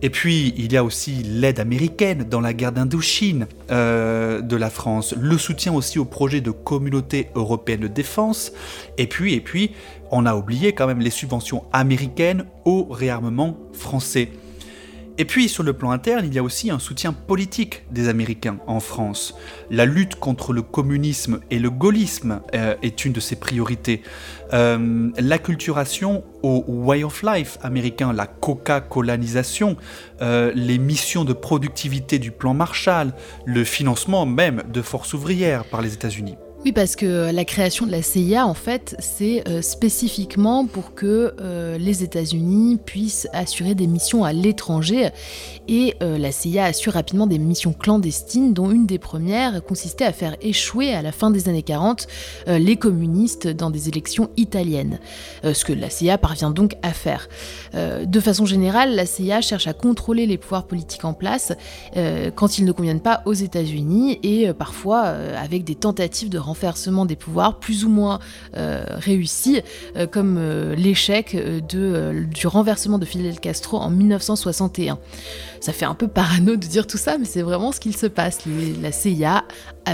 Et 0.00 0.10
puis, 0.10 0.54
il 0.56 0.72
y 0.72 0.76
a 0.76 0.84
aussi 0.84 1.22
l'aide 1.24 1.58
américaine 1.58 2.24
dans 2.24 2.40
la 2.40 2.52
guerre 2.52 2.72
d'Indochine 2.72 3.46
euh, 3.70 4.40
de 4.40 4.56
la 4.56 4.70
France, 4.70 5.14
le 5.20 5.36
soutien 5.36 5.74
aussi 5.74 5.98
au 5.98 6.04
projet 6.04 6.40
de 6.40 6.50
communauté 6.50 7.30
européenne 7.34 7.80
de 7.80 7.88
défense, 7.88 8.52
et 8.96 9.06
puis, 9.06 9.34
et 9.34 9.40
puis, 9.40 9.72
on 10.10 10.24
a 10.24 10.34
oublié 10.34 10.72
quand 10.72 10.86
même 10.86 11.00
les 11.00 11.10
subventions 11.10 11.64
américaines 11.72 12.44
au 12.64 12.84
réarmement 12.84 13.56
français. 13.72 14.30
Et 15.20 15.24
puis 15.24 15.48
sur 15.48 15.64
le 15.64 15.72
plan 15.72 15.90
interne, 15.90 16.24
il 16.24 16.32
y 16.32 16.38
a 16.38 16.44
aussi 16.44 16.70
un 16.70 16.78
soutien 16.78 17.12
politique 17.12 17.82
des 17.90 18.08
Américains 18.08 18.58
en 18.68 18.78
France. 18.78 19.34
La 19.68 19.84
lutte 19.84 20.14
contre 20.14 20.52
le 20.52 20.62
communisme 20.62 21.40
et 21.50 21.58
le 21.58 21.70
gaullisme 21.70 22.40
euh, 22.54 22.76
est 22.82 23.04
une 23.04 23.12
de 23.12 23.18
ses 23.18 23.34
priorités. 23.34 24.02
Euh, 24.52 25.10
l'acculturation 25.18 26.22
au 26.44 26.64
way 26.68 27.02
of 27.02 27.24
life 27.24 27.58
américain, 27.62 28.12
la 28.12 28.28
coca-colanisation, 28.28 29.76
euh, 30.22 30.52
les 30.54 30.78
missions 30.78 31.24
de 31.24 31.32
productivité 31.32 32.20
du 32.20 32.30
plan 32.30 32.54
Marshall, 32.54 33.12
le 33.44 33.64
financement 33.64 34.24
même 34.24 34.62
de 34.72 34.82
forces 34.82 35.14
ouvrières 35.14 35.64
par 35.64 35.82
les 35.82 35.94
États-Unis. 35.94 36.36
Oui, 36.64 36.72
parce 36.72 36.96
que 36.96 37.30
la 37.30 37.44
création 37.44 37.86
de 37.86 37.92
la 37.92 38.02
CIA, 38.02 38.44
en 38.44 38.52
fait, 38.52 38.96
c'est 38.98 39.46
euh, 39.46 39.62
spécifiquement 39.62 40.66
pour 40.66 40.92
que 40.92 41.32
euh, 41.40 41.78
les 41.78 42.02
États-Unis 42.02 42.80
puissent 42.84 43.28
assurer 43.32 43.76
des 43.76 43.86
missions 43.86 44.24
à 44.24 44.32
l'étranger. 44.32 45.10
Et 45.68 45.94
euh, 46.02 46.18
la 46.18 46.32
CIA 46.32 46.64
assure 46.64 46.94
rapidement 46.94 47.28
des 47.28 47.38
missions 47.38 47.72
clandestines, 47.72 48.54
dont 48.54 48.72
une 48.72 48.86
des 48.86 48.98
premières 48.98 49.62
consistait 49.62 50.04
à 50.04 50.12
faire 50.12 50.34
échouer 50.40 50.92
à 50.92 51.00
la 51.00 51.12
fin 51.12 51.30
des 51.30 51.48
années 51.48 51.62
40 51.62 52.08
les 52.48 52.76
communistes 52.76 53.46
dans 53.46 53.70
des 53.70 53.88
élections 53.88 54.30
italiennes. 54.36 54.98
ce 55.44 55.64
que 55.64 55.72
la 55.72 55.90
CIA 55.90 56.18
parvient 56.18 56.50
donc 56.50 56.76
à 56.82 56.92
faire. 56.92 57.28
de 57.74 58.20
façon 58.20 58.46
générale, 58.46 58.94
la 58.94 59.06
CIA 59.06 59.40
cherche 59.40 59.66
à 59.66 59.74
contrôler 59.74 60.26
les 60.26 60.38
pouvoirs 60.38 60.66
politiques 60.66 61.04
en 61.04 61.12
place 61.12 61.52
quand 62.34 62.58
ils 62.58 62.64
ne 62.64 62.72
conviennent 62.72 63.00
pas 63.00 63.22
aux 63.26 63.34
États-Unis 63.34 64.18
et 64.22 64.52
parfois 64.54 65.00
avec 65.00 65.64
des 65.64 65.74
tentatives 65.74 66.30
de 66.30 66.38
renversement 66.48 67.04
des 67.04 67.16
pouvoirs 67.16 67.58
plus 67.58 67.84
ou 67.84 67.88
moins 67.88 68.18
euh, 68.56 68.84
réussi, 68.88 69.60
euh, 69.96 70.06
comme 70.06 70.36
euh, 70.38 70.74
l'échec 70.74 71.36
du 71.68 72.46
renversement 72.46 72.98
de 72.98 73.04
Fidel 73.04 73.40
Castro 73.40 73.78
en 73.78 73.90
1961. 73.90 74.98
Ça 75.60 75.72
fait 75.72 75.84
un 75.84 75.94
peu 75.94 76.08
parano 76.08 76.56
de 76.56 76.66
dire 76.66 76.86
tout 76.86 76.98
ça, 76.98 77.18
mais 77.18 77.24
c'est 77.24 77.42
vraiment 77.42 77.72
ce 77.72 77.80
qu'il 77.80 77.96
se 77.96 78.06
passe. 78.06 78.40
la 78.80 78.92
CIA 78.92 79.44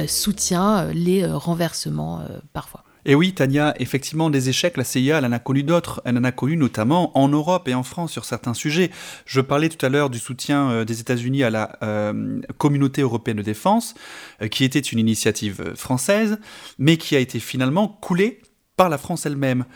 soutient 0.07 0.87
les 0.93 1.27
renversements 1.27 2.21
parfois. 2.53 2.84
Et 3.07 3.15
oui, 3.15 3.35
Tania, 3.35 3.75
effectivement, 3.79 4.31
des 4.31 4.49
échecs, 4.49 4.77
la 4.77 4.85
CIA, 4.85 5.19
elle 5.19 5.27
en 5.27 5.33
a 5.33 5.39
connu 5.39 5.63
d'autres. 5.63 6.01
Elle 6.05 6.17
en 6.17 6.25
a 6.25 6.33
connu 6.33 6.57
notamment 6.57 7.17
en 7.19 7.29
Europe 7.29 7.69
et 7.69 7.75
en 7.75 7.83
France 7.83 8.13
sur 8.13 8.25
certains 8.25 8.55
sujets. 8.55 8.91
Je 9.27 9.41
parlais 9.41 9.69
tout 9.69 9.85
à 9.85 9.91
l'heure 9.91 10.09
du 10.09 10.19
soutien 10.19 10.71
euh, 10.71 10.85
des 10.85 11.01
États-Unis 11.01 11.45
à 11.45 11.51
la 11.51 11.77
euh, 11.83 12.41
communauté 12.57 13.03
européenne 13.03 13.37
de 13.37 13.43
défense, 13.43 13.95
euh, 14.41 14.49
qui 14.49 14.65
était 14.65 14.81
une 14.81 14.99
initiative 14.99 15.75
française, 15.75 16.39
mais 16.79 16.97
qui 16.97 17.15
a 17.15 17.19
été 17.19 17.41
finalement 17.41 17.89
coulée 17.89 18.41
par 18.77 18.89
la 18.89 18.99
France 18.99 19.25
elle-même. 19.25 19.67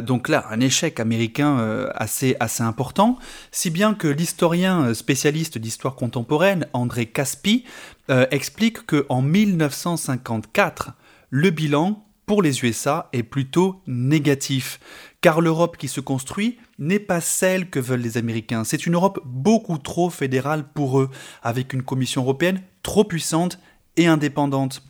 donc 0.00 0.26
là, 0.26 0.46
un 0.50 0.60
échec 0.60 1.00
américain 1.00 1.86
assez, 1.94 2.34
assez 2.40 2.62
important, 2.62 3.18
si 3.52 3.68
bien 3.68 3.92
que 3.92 4.08
l'historien 4.08 4.94
spécialiste 4.94 5.58
d'histoire 5.58 5.94
contemporaine, 5.94 6.66
André 6.72 7.04
Caspi, 7.04 7.66
explique 8.08 8.86
qu'en 8.86 9.20
1954, 9.20 10.92
le 11.28 11.50
bilan 11.50 12.07
pour 12.28 12.42
les 12.42 12.62
USA 12.62 13.08
est 13.14 13.22
plutôt 13.22 13.80
négatif, 13.86 14.80
car 15.22 15.40
l'Europe 15.40 15.78
qui 15.78 15.88
se 15.88 16.00
construit 16.00 16.58
n'est 16.78 16.98
pas 16.98 17.22
celle 17.22 17.70
que 17.70 17.80
veulent 17.80 18.02
les 18.02 18.18
Américains. 18.18 18.64
C'est 18.64 18.84
une 18.84 18.94
Europe 18.94 19.20
beaucoup 19.24 19.78
trop 19.78 20.10
fédérale 20.10 20.64
pour 20.74 21.00
eux, 21.00 21.08
avec 21.42 21.72
une 21.72 21.82
Commission 21.82 22.22
européenne 22.22 22.60
trop 22.82 23.04
puissante 23.04 23.58
et 23.96 24.06
indépendante. 24.06 24.82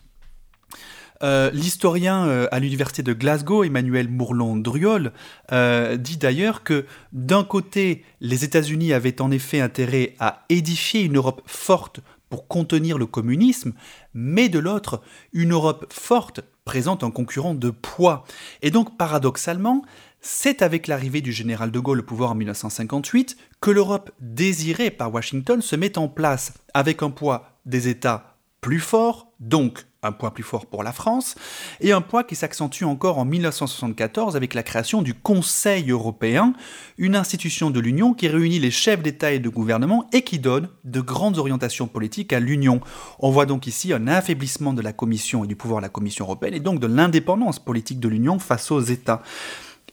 Euh, 1.22 1.50
l'historien 1.52 2.26
euh, 2.26 2.48
à 2.50 2.58
l'université 2.58 3.04
de 3.04 3.12
Glasgow, 3.12 3.62
Emmanuel 3.62 4.08
Mourlon-Driol, 4.08 5.12
euh, 5.52 5.96
dit 5.96 6.16
d'ailleurs 6.16 6.64
que 6.64 6.86
d'un 7.12 7.44
côté, 7.44 8.04
les 8.20 8.42
États-Unis 8.44 8.92
avaient 8.92 9.22
en 9.22 9.30
effet 9.30 9.60
intérêt 9.60 10.16
à 10.18 10.44
édifier 10.48 11.02
une 11.02 11.16
Europe 11.16 11.42
forte 11.46 12.00
pour 12.30 12.48
contenir 12.48 12.98
le 12.98 13.06
communisme, 13.06 13.72
mais 14.12 14.48
de 14.48 14.58
l'autre, 14.58 15.02
une 15.32 15.52
Europe 15.52 15.86
forte 15.88 16.40
présente 16.68 17.02
un 17.02 17.10
concurrent 17.10 17.54
de 17.54 17.70
poids. 17.70 18.24
Et 18.60 18.70
donc, 18.70 18.98
paradoxalement, 18.98 19.82
c'est 20.20 20.60
avec 20.60 20.86
l'arrivée 20.86 21.22
du 21.22 21.32
général 21.32 21.70
de 21.70 21.78
Gaulle 21.78 22.00
au 22.00 22.02
pouvoir 22.02 22.32
en 22.32 22.34
1958 22.34 23.38
que 23.62 23.70
l'Europe 23.70 24.10
désirée 24.20 24.90
par 24.90 25.10
Washington 25.10 25.62
se 25.62 25.76
met 25.76 25.96
en 25.96 26.08
place 26.08 26.52
avec 26.74 27.02
un 27.02 27.08
poids 27.08 27.58
des 27.64 27.88
États 27.88 28.36
plus 28.60 28.80
fort, 28.80 29.32
donc 29.40 29.86
un 30.02 30.12
poids 30.12 30.32
plus 30.32 30.44
fort 30.44 30.66
pour 30.66 30.84
la 30.84 30.92
France, 30.92 31.34
et 31.80 31.90
un 31.90 32.00
poids 32.00 32.22
qui 32.22 32.36
s'accentue 32.36 32.84
encore 32.84 33.18
en 33.18 33.24
1974 33.24 34.36
avec 34.36 34.54
la 34.54 34.62
création 34.62 35.02
du 35.02 35.12
Conseil 35.12 35.90
européen, 35.90 36.52
une 36.98 37.16
institution 37.16 37.70
de 37.70 37.80
l'Union 37.80 38.14
qui 38.14 38.28
réunit 38.28 38.60
les 38.60 38.70
chefs 38.70 39.02
d'État 39.02 39.32
et 39.32 39.40
de 39.40 39.48
gouvernement 39.48 40.08
et 40.12 40.22
qui 40.22 40.38
donne 40.38 40.68
de 40.84 41.00
grandes 41.00 41.38
orientations 41.38 41.88
politiques 41.88 42.32
à 42.32 42.38
l'Union. 42.38 42.80
On 43.18 43.30
voit 43.30 43.46
donc 43.46 43.66
ici 43.66 43.92
un 43.92 44.06
affaiblissement 44.06 44.72
de 44.72 44.82
la 44.82 44.92
Commission 44.92 45.42
et 45.42 45.48
du 45.48 45.56
pouvoir 45.56 45.80
de 45.80 45.86
la 45.86 45.90
Commission 45.90 46.26
européenne 46.26 46.54
et 46.54 46.60
donc 46.60 46.78
de 46.78 46.86
l'indépendance 46.86 47.58
politique 47.58 47.98
de 47.98 48.08
l'Union 48.08 48.38
face 48.38 48.70
aux 48.70 48.80
États. 48.80 49.22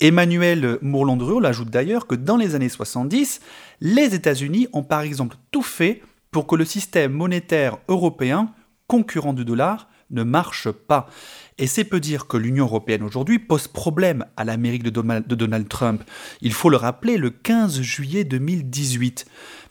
Emmanuel 0.01 0.77
Mourlandreau 0.81 1.43
ajoute 1.45 1.69
d'ailleurs 1.69 2.05
que 2.05 2.15
dans 2.15 2.37
les 2.37 2.53
années 2.53 2.69
70, 2.69 3.39
les 3.81 4.13
États-Unis 4.13 4.67
ont 4.73 4.83
par 4.83 5.01
exemple 5.01 5.37
tout 5.51 5.63
fait 5.63 6.03
pour 6.29 6.45
que 6.45 6.55
le 6.55 6.65
système 6.65 7.13
monétaire 7.13 7.77
européen, 7.87 8.51
concurrent 8.87 9.33
du 9.33 9.45
dollar, 9.45 9.87
ne 10.09 10.23
marche 10.23 10.69
pas. 10.69 11.09
Et 11.57 11.67
c'est 11.67 11.83
peu 11.83 11.99
dire 11.99 12.27
que 12.27 12.37
l'Union 12.37 12.65
européenne 12.65 13.03
aujourd'hui 13.03 13.39
pose 13.39 13.67
problème 13.67 14.25
à 14.37 14.43
l'Amérique 14.43 14.83
de, 14.83 14.89
Donald 14.89 15.67
Trump. 15.67 16.03
Il 16.41 16.53
faut 16.53 16.69
le 16.69 16.77
rappeler, 16.77 17.17
le 17.17 17.29
15 17.29 17.81
juillet 17.81 18.23
2018, 18.23 19.25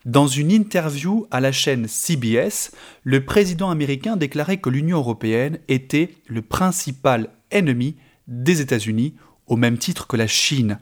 dans 0.07 0.27
une 0.27 0.51
interview 0.51 1.27
à 1.31 1.41
la 1.41 1.53
chaîne 1.53 1.89
CBS, 1.89 2.73
le 3.03 3.25
président 3.25 3.71
américain 3.71 4.17
déclarait 4.17 4.59
que 4.59 4.71
l'Union 4.71 4.99
européenne 4.99 5.59
était 5.69 6.15
le 6.27 6.43
principal 6.43 7.31
ennemi 7.51 7.97
des 8.27 8.61
États-Unis, 8.61 9.15
au 9.47 9.57
même 9.57 9.79
titre 9.79 10.07
que 10.07 10.17
la 10.17 10.27
Chine. 10.27 10.79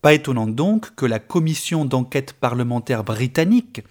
Pas 0.00 0.14
étonnant 0.14 0.46
donc 0.46 0.94
que 0.94 1.06
la 1.06 1.18
commission 1.18 1.84
d'enquête 1.84 2.32
parlementaire 2.32 3.04
britannique 3.04 3.82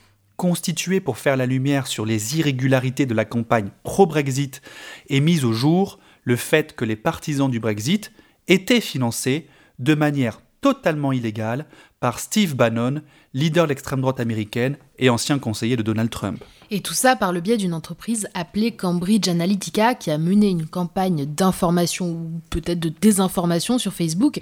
constituée 0.41 1.01
pour 1.01 1.19
faire 1.19 1.37
la 1.37 1.45
lumière 1.45 1.85
sur 1.85 2.03
les 2.03 2.39
irrégularités 2.39 3.05
de 3.05 3.13
la 3.13 3.25
campagne 3.25 3.69
pro-Brexit 3.83 4.63
et 5.07 5.19
mise 5.19 5.45
au 5.45 5.53
jour 5.53 5.99
le 6.23 6.35
fait 6.35 6.75
que 6.75 6.83
les 6.83 6.95
partisans 6.95 7.51
du 7.51 7.59
Brexit 7.59 8.11
étaient 8.47 8.81
financés 8.81 9.45
de 9.77 9.93
manière 9.93 10.41
totalement 10.61 11.11
illégale 11.11 11.65
par 11.99 12.19
Steve 12.19 12.55
Bannon, 12.55 13.01
leader 13.33 13.65
de 13.65 13.69
l'extrême 13.69 14.01
droite 14.01 14.19
américaine 14.19 14.77
et 14.97 15.09
ancien 15.09 15.37
conseiller 15.37 15.75
de 15.75 15.83
Donald 15.83 16.09
Trump. 16.09 16.43
Et 16.71 16.81
tout 16.81 16.93
ça 16.93 17.15
par 17.15 17.33
le 17.33 17.41
biais 17.41 17.57
d'une 17.57 17.73
entreprise 17.73 18.29
appelée 18.33 18.71
Cambridge 18.71 19.27
Analytica 19.27 19.93
qui 19.93 20.09
a 20.09 20.17
mené 20.17 20.49
une 20.49 20.65
campagne 20.65 21.25
d'information 21.25 22.11
ou 22.11 22.41
peut-être 22.49 22.79
de 22.79 22.89
désinformation 22.89 23.77
sur 23.77 23.93
Facebook 23.93 24.39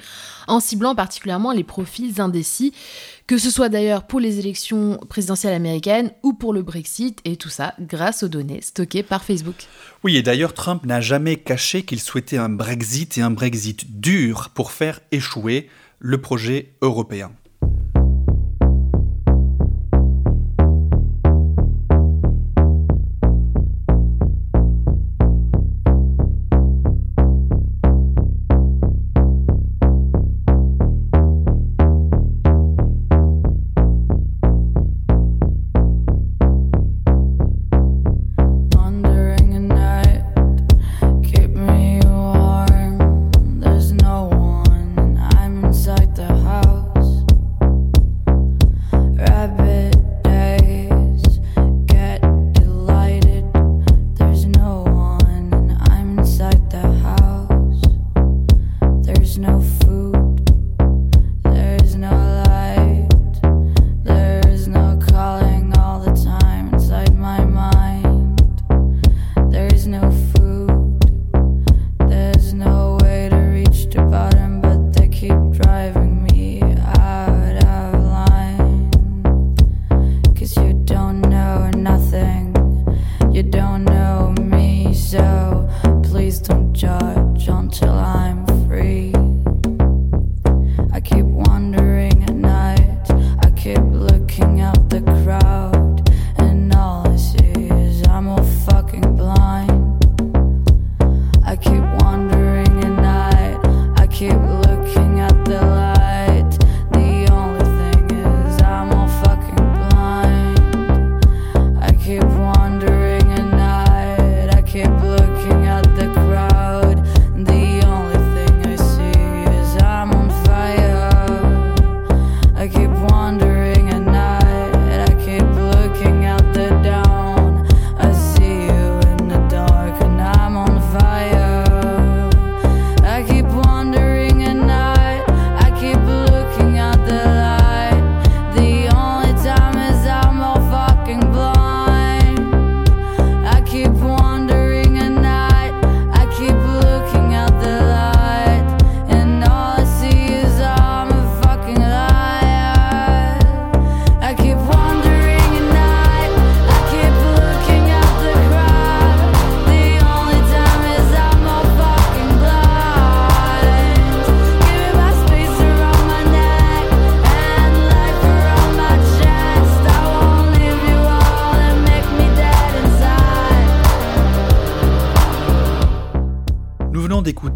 en 0.47 0.59
ciblant 0.59 0.93
particulièrement 0.93 1.51
les 1.51 1.63
profils 1.63 2.21
indécis, 2.21 2.73
que 3.25 3.37
ce 3.37 3.49
soit 3.49 3.69
d'ailleurs 3.69 4.05
pour 4.05 4.19
les 4.19 4.39
élections 4.39 4.99
présidentielles 5.09 5.55
américaines 5.55 6.11
ou 6.23 6.33
pour 6.33 6.53
le 6.53 6.61
Brexit, 6.61 7.19
et 7.25 7.35
tout 7.35 7.49
ça 7.49 7.73
grâce 7.79 8.23
aux 8.23 8.29
données 8.29 8.61
stockées 8.61 9.03
par 9.03 9.23
Facebook. 9.23 9.55
Oui, 10.03 10.15
et 10.15 10.21
d'ailleurs 10.21 10.53
Trump 10.53 10.85
n'a 10.85 11.01
jamais 11.01 11.35
caché 11.35 11.83
qu'il 11.83 11.99
souhaitait 11.99 12.37
un 12.37 12.49
Brexit 12.49 13.17
et 13.17 13.21
un 13.21 13.31
Brexit 13.31 13.99
dur 13.99 14.49
pour 14.53 14.71
faire 14.71 14.99
échouer 15.11 15.67
le 15.99 16.21
projet 16.21 16.75
européen. 16.81 17.31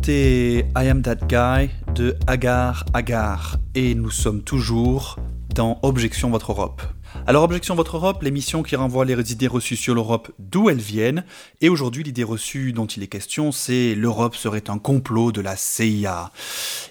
I 0.10 0.64
Am 0.76 1.02
That 1.02 1.28
Guy 1.28 1.70
de 1.96 2.18
Agar 2.28 2.86
Agar 2.94 3.58
et 3.74 3.96
nous 3.96 4.10
sommes 4.10 4.44
toujours 4.44 5.18
dans 5.56 5.80
Objection 5.82 6.30
Votre 6.30 6.52
Europe. 6.52 6.82
Alors 7.26 7.44
Objection 7.44 7.76
Votre 7.76 7.96
Europe, 7.96 8.22
l'émission 8.22 8.64
qui 8.64 8.76
renvoie 8.76 9.06
les 9.06 9.32
idées 9.32 9.48
reçues 9.48 9.78
sur 9.78 9.96
l'Europe 9.96 10.32
d'où 10.40 10.70
elles 10.70 10.78
viennent, 10.78 11.24
et 11.62 11.70
aujourd'hui 11.70 12.04
l'idée 12.04 12.24
reçue 12.24 12.74
dont 12.74 12.86
il 12.86 13.02
est 13.02 13.08
question, 13.08 13.54
c'est 13.54 13.96
l'Europe 13.96 14.36
serait 14.36 14.70
un 14.70 14.78
complot 14.78 15.32
de 15.32 15.40
la 15.40 15.56
CIA. 15.56 16.32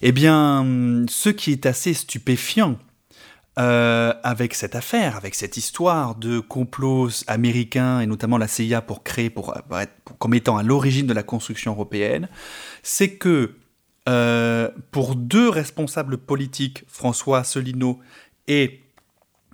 Eh 0.01 0.13
bien, 0.13 1.05
ce 1.09 1.29
qui 1.29 1.53
est 1.53 1.67
assez 1.67 1.93
stupéfiant 1.93 2.79
euh, 3.59 4.15
avec 4.23 4.55
cette 4.55 4.75
affaire, 4.75 5.15
avec 5.15 5.35
cette 5.35 5.59
histoire 5.59 6.15
de 6.15 6.41
complot 6.41 7.11
américain 7.27 8.01
et 8.01 8.07
notamment 8.07 8.39
la 8.39 8.49
CIA 8.49 8.81
pour 8.81 9.03
créer, 9.03 9.29
pour, 9.29 9.55
être 9.79 9.93
comme 10.19 10.33
étant 10.33 10.57
à 10.57 10.63
l'origine 10.63 11.07
de 11.07 11.13
la 11.13 11.23
construction 11.23 11.73
européenne, 11.73 12.31
c'est 12.83 13.17
que 13.17 13.57
euh, 14.09 14.71
pour 14.91 15.17
deux 15.17 15.51
responsables 15.51 16.17
politiques, 16.17 16.85
François 16.89 17.41
Asselineau 17.41 18.01
et 18.49 18.81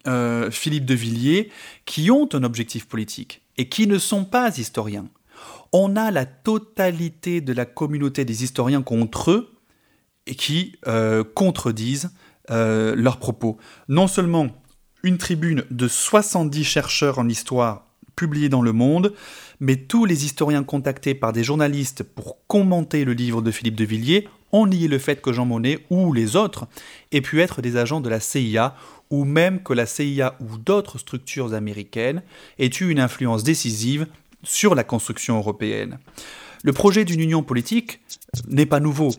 euh, 0.07 0.49
Philippe 0.53 0.85
de 0.85 0.95
Villiers, 0.95 1.51
qui 1.85 2.13
ont 2.13 2.29
un 2.35 2.45
objectif 2.45 2.87
politique 2.87 3.43
et 3.57 3.69
qui 3.69 3.89
ne 3.89 3.99
sont 3.99 4.25
pas 4.25 4.57
historiens, 4.59 5.09
on 5.73 5.97
a 5.97 6.13
la 6.13 6.25
totalité 6.25 7.41
de 7.41 7.53
la 7.53 7.65
communauté 7.65 8.25
des 8.25 8.45
historiens 8.45 8.83
contre 8.83 9.33
eux 9.33 9.53
et 10.29 10.37
qui 10.37 10.77
contredisent 11.35 12.11
euh, 12.51 12.95
leurs 12.97 13.19
propos. 13.19 13.57
Non 13.89 14.07
seulement 14.07 14.49
une 15.03 15.19
tribune 15.19 15.65
de 15.71 15.89
70 15.89 16.65
chercheurs 16.65 17.19
en 17.19 17.29
histoire 17.29 17.87
publiée 18.17 18.49
dans 18.49 18.63
Le 18.63 18.73
Monde, 18.73 19.15
mais 19.61 19.77
tous 19.77 20.05
les 20.05 20.25
historiens 20.25 20.65
contactés 20.65 21.15
par 21.15 21.33
des 21.33 21.45
journalistes 21.45 22.03
pour 22.03 22.39
commenter 22.49 23.05
le 23.05 23.13
livre 23.13 23.43
de 23.43 23.51
Philippe 23.51 23.77
de 23.77 23.85
Villiers 23.85 24.29
ont 24.51 24.67
nié 24.67 24.89
le 24.89 24.99
fait 24.99 25.21
que 25.21 25.33
Jean 25.33 25.45
Monnet 25.45 25.79
ou 25.91 26.13
les 26.13 26.35
autres 26.35 26.67
aient 27.13 27.21
pu 27.21 27.41
être 27.41 27.63
des 27.63 27.77
agents 27.77 28.01
de 28.01 28.09
la 28.09 28.21
CIA 28.21 28.75
ou 29.11 29.25
même 29.25 29.63
que 29.63 29.73
la 29.73 29.87
CIA 29.87 30.37
ou 30.41 30.59
d'autres 30.59 30.99
structures 30.99 31.55
américaines 31.55 32.23
aient 32.59 32.71
eu 32.81 32.91
une 32.91 33.01
influence 33.01 33.45
décisive 33.45 34.07
sur 34.43 34.75
la 34.75 34.85
construction 34.85 35.37
européenne. 35.37 35.99
Le 36.65 36.73
projet 36.73 37.05
d'une 37.05 37.21
union 37.21 37.43
politique 37.43 38.01
n'est 38.49 38.67
pas 38.67 38.81
nouveau. 38.81 39.11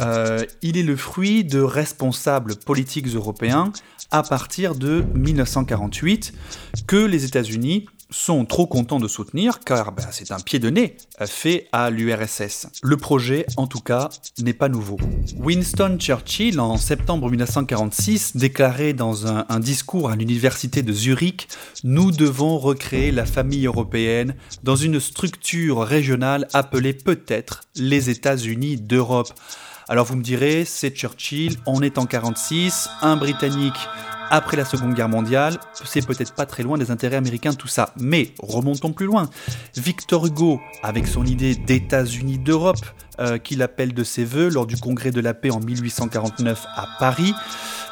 Euh, 0.00 0.44
il 0.62 0.76
est 0.76 0.82
le 0.82 0.96
fruit 0.96 1.44
de 1.44 1.60
responsables 1.60 2.56
politiques 2.56 3.08
européens 3.08 3.72
à 4.10 4.22
partir 4.22 4.74
de 4.74 5.04
1948 5.14 6.32
que 6.86 6.96
les 6.96 7.24
États-Unis 7.24 7.86
sont 8.10 8.44
trop 8.44 8.66
contents 8.66 9.00
de 9.00 9.08
soutenir 9.08 9.60
car 9.60 9.92
ben, 9.92 10.04
c'est 10.10 10.30
un 10.30 10.40
pied 10.40 10.58
de 10.58 10.70
nez 10.70 10.96
fait 11.26 11.68
à 11.72 11.90
l'URSS. 11.90 12.68
Le 12.82 12.96
projet, 12.96 13.46
en 13.56 13.66
tout 13.66 13.80
cas, 13.80 14.08
n'est 14.38 14.52
pas 14.52 14.68
nouveau. 14.68 14.96
Winston 15.36 15.96
Churchill, 15.98 16.60
en 16.60 16.76
septembre 16.76 17.28
1946, 17.28 18.36
déclarait 18.36 18.92
dans 18.92 19.26
un 19.26 19.60
discours 19.60 20.10
à 20.10 20.16
l'université 20.16 20.82
de 20.82 20.92
Zurich 20.92 21.48
Nous 21.84 22.10
devons 22.10 22.58
recréer 22.58 23.12
la 23.12 23.26
famille 23.26 23.66
européenne 23.66 24.34
dans 24.62 24.76
une 24.76 25.00
structure 25.00 25.80
régionale 25.80 26.48
appelée 26.52 26.94
peut-être 26.94 27.62
les 27.76 28.10
États-Unis 28.10 28.76
d'Europe. 28.76 29.32
Alors 29.90 30.04
vous 30.04 30.16
me 30.16 30.22
direz, 30.22 30.66
c'est 30.66 30.90
Churchill, 30.90 31.56
on 31.64 31.80
est 31.80 31.96
en 31.96 32.04
46, 32.04 32.90
un 33.00 33.16
Britannique 33.16 33.78
après 34.30 34.58
la 34.58 34.66
Seconde 34.66 34.92
Guerre 34.92 35.08
mondiale, 35.08 35.58
c'est 35.72 36.06
peut-être 36.06 36.34
pas 36.34 36.44
très 36.44 36.62
loin 36.62 36.76
des 36.76 36.90
intérêts 36.90 37.16
américains 37.16 37.54
tout 37.54 37.68
ça. 37.68 37.94
Mais 37.96 38.34
remontons 38.38 38.92
plus 38.92 39.06
loin. 39.06 39.30
Victor 39.74 40.26
Hugo, 40.26 40.60
avec 40.82 41.06
son 41.06 41.24
idée 41.24 41.54
d'États-Unis 41.54 42.38
d'Europe, 42.38 42.84
euh, 43.20 43.38
qu'il 43.38 43.62
appelle 43.62 43.94
de 43.94 44.04
ses 44.04 44.24
voeux 44.24 44.48
lors 44.48 44.66
du 44.66 44.76
Congrès 44.76 45.10
de 45.10 45.20
la 45.20 45.34
paix 45.34 45.50
en 45.50 45.60
1849 45.60 46.66
à 46.76 46.86
Paris, 46.98 47.34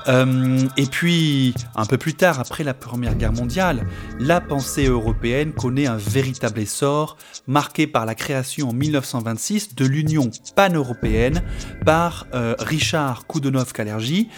euh, 0.09 0.69
et 0.77 0.87
puis, 0.87 1.55
un 1.75 1.85
peu 1.85 1.99
plus 1.99 2.15
tard, 2.15 2.39
après 2.39 2.65
la 2.65 2.75
Première 2.75 3.17
Guerre 3.17 3.33
mondiale, 3.33 3.87
la 4.21 4.41
pensée 4.41 4.87
européenne 4.87 5.53
connaît 5.53 5.87
un 5.87 5.97
véritable 5.97 6.61
essor, 6.61 7.17
marqué 7.47 7.87
par 7.87 8.07
la 8.07 8.15
création 8.15 8.71
en 8.71 8.73
1926 8.73 9.75
de 9.75 9.85
l'Union 9.85 10.31
pan-européenne 10.55 11.43
par 11.85 12.27
euh, 12.35 12.55
Richard 12.59 13.27
Koudenov-Kalergi, 13.27 14.29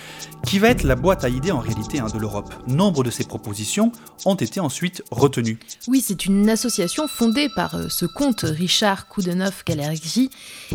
qui 0.44 0.58
va 0.58 0.68
être 0.68 0.84
la 0.84 0.96
boîte 0.96 1.24
à 1.24 1.28
idées 1.28 1.52
en 1.52 1.60
réalité 1.60 1.98
hein, 1.98 2.06
de 2.12 2.18
l'Europe. 2.18 2.52
Nombre 2.66 3.04
de 3.04 3.10
ses 3.10 3.24
propositions 3.24 3.92
ont 4.24 4.36
été 4.36 4.60
ensuite 4.60 5.02
retenues. 5.10 5.58
Oui, 5.86 6.02
c'est 6.04 6.24
une 6.24 6.48
association 6.48 7.08
fondée 7.08 7.48
par 7.54 7.74
euh, 7.74 7.88
ce 7.88 8.06
comte 8.06 8.40
Richard 8.42 9.06
Koudenov-Kalergi, 9.08 10.30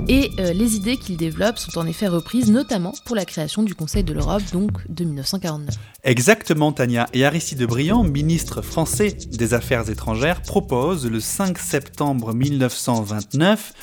et 0.08 0.32
les 0.54 0.76
idées 0.76 0.98
qu'il 0.98 1.18
développe 1.18 1.58
sont 1.58 1.78
en 1.80 1.86
effet 1.86 2.08
reprises, 2.08 2.52
notamment 2.52 2.94
pour 3.06 3.16
la 3.16 3.26
création 3.26 3.63
du 3.63 3.76
Conseil 3.76 4.04
de 4.04 4.13
l'Europe, 4.13 4.44
donc 4.52 4.72
de 4.89 5.04
1949. 5.04 5.76
Exactement, 6.06 6.74
Tania. 6.74 7.08
Et 7.13 7.24
Aristide 7.24 7.63
Briand, 7.63 8.04
ministre 8.04 8.62
français 8.62 9.16
des 9.32 9.54
Affaires 9.54 9.89
étrangères, 9.89 10.42
propose 10.42 11.10
le 11.10 11.22
5 11.22 11.58
septembre 11.58 12.34
1929 12.34 13.74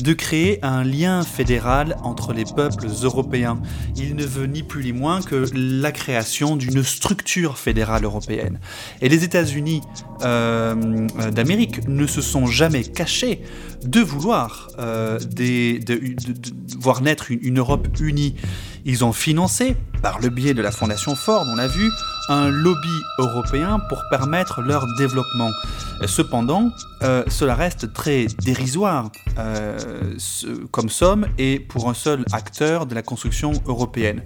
de 0.00 0.12
créer 0.12 0.58
un 0.64 0.82
lien 0.82 1.22
fédéral 1.22 1.96
entre 2.02 2.32
les 2.32 2.44
peuples 2.44 2.86
européens. 3.04 3.60
Il 3.96 4.16
ne 4.16 4.24
veut 4.24 4.46
ni 4.46 4.64
plus 4.64 4.82
ni 4.82 4.92
moins 4.92 5.22
que 5.22 5.46
la 5.54 5.92
création 5.92 6.56
d'une 6.56 6.82
structure 6.82 7.58
fédérale 7.58 8.04
européenne. 8.04 8.58
Et 9.00 9.08
les 9.08 9.22
États-Unis 9.22 9.82
euh, 10.22 11.06
d'Amérique 11.30 11.86
ne 11.86 12.08
se 12.08 12.22
sont 12.22 12.46
jamais 12.46 12.82
cachés 12.82 13.42
de 13.84 14.00
vouloir 14.00 14.70
euh, 14.78 15.18
de, 15.74 16.00
voir 16.78 17.02
naître 17.02 17.30
une 17.30 17.58
Europe 17.58 17.88
unie. 18.00 18.34
Ils 18.84 19.04
ont 19.04 19.12
financé, 19.12 19.76
par 20.02 20.20
le 20.20 20.28
biais 20.28 20.54
de 20.54 20.62
la 20.62 20.70
Fondation 20.70 21.14
Ford, 21.14 21.44
on 21.48 21.56
l'a 21.56 21.66
vu, 21.66 21.90
un 22.28 22.50
lobby 22.50 23.02
européen 23.18 23.80
pour 23.88 24.02
permettre 24.10 24.60
leur 24.60 24.86
développement. 24.96 25.50
Cependant, 26.06 26.70
euh, 27.02 27.24
cela 27.28 27.54
reste 27.54 27.92
très 27.92 28.26
dérisoire 28.44 29.10
euh, 29.38 29.78
comme 30.70 30.88
somme 30.88 31.26
et 31.38 31.58
pour 31.58 31.88
un 31.88 31.94
seul 31.94 32.24
acteur 32.32 32.86
de 32.86 32.94
la 32.94 33.02
construction 33.02 33.52
européenne. 33.66 34.22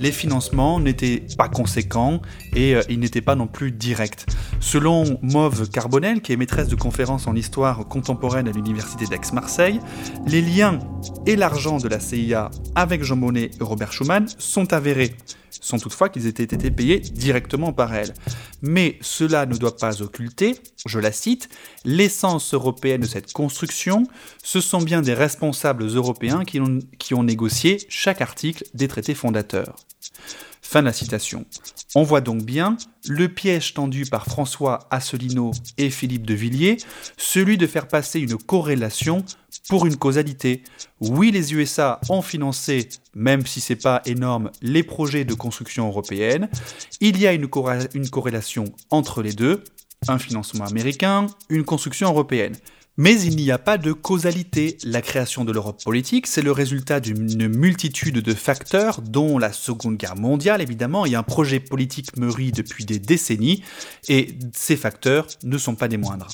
Les 0.00 0.10
financements 0.10 0.80
n'étaient 0.80 1.22
pas 1.38 1.48
conséquents 1.48 2.20
et 2.54 2.74
euh, 2.74 2.82
ils 2.88 2.98
n'étaient 2.98 3.20
pas 3.20 3.36
non 3.36 3.46
plus 3.46 3.70
directs. 3.70 4.26
Selon 4.60 5.18
Mauve 5.22 5.70
Carbonel, 5.70 6.20
qui 6.20 6.32
est 6.32 6.36
maîtresse 6.36 6.68
de 6.68 6.74
conférences 6.74 7.26
en 7.26 7.34
histoire 7.36 7.86
contemporaine 7.86 8.48
à 8.48 8.52
l'université 8.52 9.06
d'Aix-Marseille, 9.06 9.80
les 10.26 10.42
liens 10.42 10.78
et 11.26 11.36
l'argent 11.36 11.78
de 11.78 11.88
la 11.88 12.00
CIA 12.00 12.50
avec 12.74 13.04
Jean 13.04 13.16
Monnet 13.16 13.50
et 13.58 13.62
Robert 13.62 13.92
Schuman 13.94 14.26
sont 14.38 14.72
avérés 14.72 15.16
sans 15.64 15.78
toutefois 15.78 16.10
qu'ils 16.10 16.26
aient 16.26 16.30
été 16.30 16.70
payés 16.70 17.00
directement 17.00 17.72
par 17.72 17.94
elle. 17.94 18.12
Mais 18.60 18.98
cela 19.00 19.46
ne 19.46 19.56
doit 19.56 19.76
pas 19.76 20.02
occulter, 20.02 20.56
je 20.84 20.98
la 20.98 21.10
cite, 21.10 21.48
l'essence 21.84 22.52
européenne 22.52 23.00
de 23.00 23.06
cette 23.06 23.32
construction, 23.32 24.06
ce 24.42 24.60
sont 24.60 24.82
bien 24.82 25.00
des 25.00 25.14
responsables 25.14 25.86
européens 25.86 26.44
qui 26.44 27.14
ont 27.14 27.22
négocié 27.22 27.78
chaque 27.88 28.20
article 28.20 28.64
des 28.74 28.88
traités 28.88 29.14
fondateurs. 29.14 29.76
Fin 30.66 30.80
de 30.80 30.86
la 30.86 30.92
citation. 30.94 31.44
On 31.94 32.02
voit 32.02 32.22
donc 32.22 32.42
bien 32.42 32.76
le 33.06 33.28
piège 33.28 33.74
tendu 33.74 34.06
par 34.06 34.24
François 34.24 34.88
Asselineau 34.90 35.52
et 35.76 35.90
Philippe 35.90 36.26
de 36.26 36.32
Villiers, 36.34 36.78
celui 37.18 37.58
de 37.58 37.66
faire 37.66 37.86
passer 37.86 38.18
une 38.18 38.36
corrélation 38.38 39.24
pour 39.68 39.86
une 39.86 39.96
causalité. 39.96 40.64
Oui, 41.00 41.30
les 41.30 41.52
USA 41.54 42.00
ont 42.08 42.22
financé, 42.22 42.88
même 43.14 43.46
si 43.46 43.60
c'est 43.60 43.76
pas 43.76 44.00
énorme, 44.06 44.50
les 44.62 44.82
projets 44.82 45.24
de 45.24 45.34
construction 45.34 45.86
européenne. 45.86 46.48
Il 47.00 47.20
y 47.20 47.26
a 47.26 47.34
une, 47.34 47.48
une 47.94 48.08
corrélation 48.08 48.64
entre 48.90 49.22
les 49.22 49.34
deux, 49.34 49.62
un 50.08 50.18
financement 50.18 50.64
américain, 50.64 51.26
une 51.50 51.64
construction 51.64 52.08
européenne. 52.08 52.56
Mais 52.96 53.20
il 53.20 53.34
n'y 53.34 53.50
a 53.50 53.58
pas 53.58 53.76
de 53.76 53.92
causalité. 53.92 54.78
La 54.84 55.02
création 55.02 55.44
de 55.44 55.50
l'Europe 55.50 55.82
politique, 55.82 56.28
c'est 56.28 56.42
le 56.42 56.52
résultat 56.52 57.00
d'une 57.00 57.48
multitude 57.48 58.20
de 58.20 58.34
facteurs, 58.34 59.00
dont 59.02 59.36
la 59.36 59.52
Seconde 59.52 59.96
Guerre 59.96 60.14
mondiale 60.14 60.62
évidemment, 60.62 61.04
et 61.04 61.16
un 61.16 61.24
projet 61.24 61.58
politique 61.58 62.16
mûri 62.16 62.52
depuis 62.52 62.84
des 62.84 63.00
décennies, 63.00 63.64
et 64.08 64.38
ces 64.52 64.76
facteurs 64.76 65.26
ne 65.42 65.58
sont 65.58 65.74
pas 65.74 65.88
des 65.88 65.96
moindres. 65.96 66.28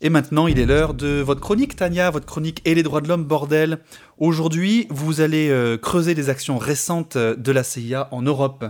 Et 0.00 0.10
maintenant, 0.10 0.46
il 0.46 0.60
est 0.60 0.64
l'heure 0.64 0.94
de 0.94 1.20
votre 1.20 1.40
chronique, 1.40 1.74
Tania, 1.74 2.10
votre 2.10 2.26
chronique 2.26 2.62
Et 2.64 2.76
les 2.76 2.84
droits 2.84 3.00
de 3.00 3.08
l'homme, 3.08 3.24
bordel. 3.24 3.80
Aujourd'hui, 4.18 4.86
vous 4.90 5.20
allez 5.20 5.48
euh, 5.50 5.76
creuser 5.76 6.14
les 6.14 6.30
actions 6.30 6.56
récentes 6.56 7.18
de 7.18 7.52
la 7.52 7.64
CIA 7.64 8.08
en 8.12 8.22
Europe. 8.22 8.64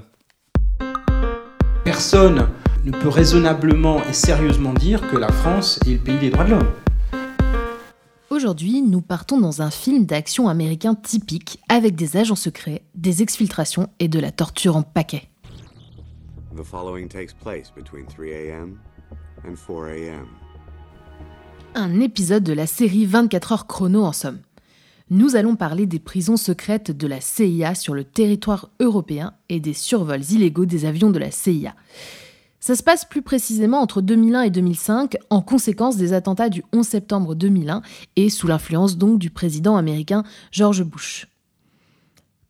Personne 1.85 2.49
ne 2.85 2.93
peut 2.93 3.09
raisonnablement 3.09 4.03
et 4.09 4.15
sérieusement 4.15 4.73
dire 4.73 5.07
que 5.11 5.19
la 5.19 5.31
France 5.31 5.79
est 5.87 5.93
le 5.93 5.99
pays 5.99 6.19
des 6.19 6.31
droits 6.31 6.45
de 6.45 6.53
l'homme. 6.53 6.71
Aujourd'hui, 8.33 8.81
nous 8.81 9.01
partons 9.01 9.40
dans 9.40 9.61
un 9.61 9.73
film 9.73 10.07
d'action 10.07 10.49
américain 10.49 10.95
typique 10.95 11.59
avec 11.69 11.97
des 11.97 12.16
agents 12.16 12.37
secrets, 12.37 12.85
des 12.95 13.23
exfiltrations 13.23 13.88
et 13.99 14.07
de 14.07 14.21
la 14.21 14.31
torture 14.31 14.77
en 14.77 14.83
paquet. 14.83 15.29
Un 21.75 22.01
épisode 22.01 22.45
de 22.45 22.53
la 22.53 22.69
série 22.69 23.05
24 23.05 23.53
heures 23.53 23.66
chrono 23.66 24.05
en 24.05 24.12
somme. 24.12 24.38
Nous 25.11 25.35
allons 25.35 25.57
parler 25.57 25.87
des 25.87 25.99
prisons 25.99 26.37
secrètes 26.37 26.93
de 26.93 27.09
la 27.09 27.21
CIA 27.21 27.75
sur 27.75 27.95
le 27.95 28.05
territoire 28.05 28.71
européen 28.79 29.35
et 29.49 29.59
des 29.59 29.75
survols 29.75 30.31
illégaux 30.31 30.66
des 30.66 30.85
avions 30.85 31.11
de 31.11 31.19
la 31.19 31.33
CIA. 31.33 31.75
Ça 32.61 32.77
se 32.77 32.83
passe 32.83 33.07
plus 33.07 33.23
précisément 33.23 33.81
entre 33.81 34.03
2001 34.03 34.42
et 34.42 34.51
2005, 34.51 35.16
en 35.31 35.40
conséquence 35.40 35.96
des 35.96 36.12
attentats 36.12 36.51
du 36.51 36.62
11 36.75 36.87
septembre 36.87 37.35
2001 37.35 37.81
et 38.16 38.29
sous 38.29 38.46
l'influence 38.46 38.99
donc 38.99 39.18
du 39.18 39.31
président 39.31 39.77
américain 39.77 40.25
George 40.53 40.85
Bush. 40.85 41.27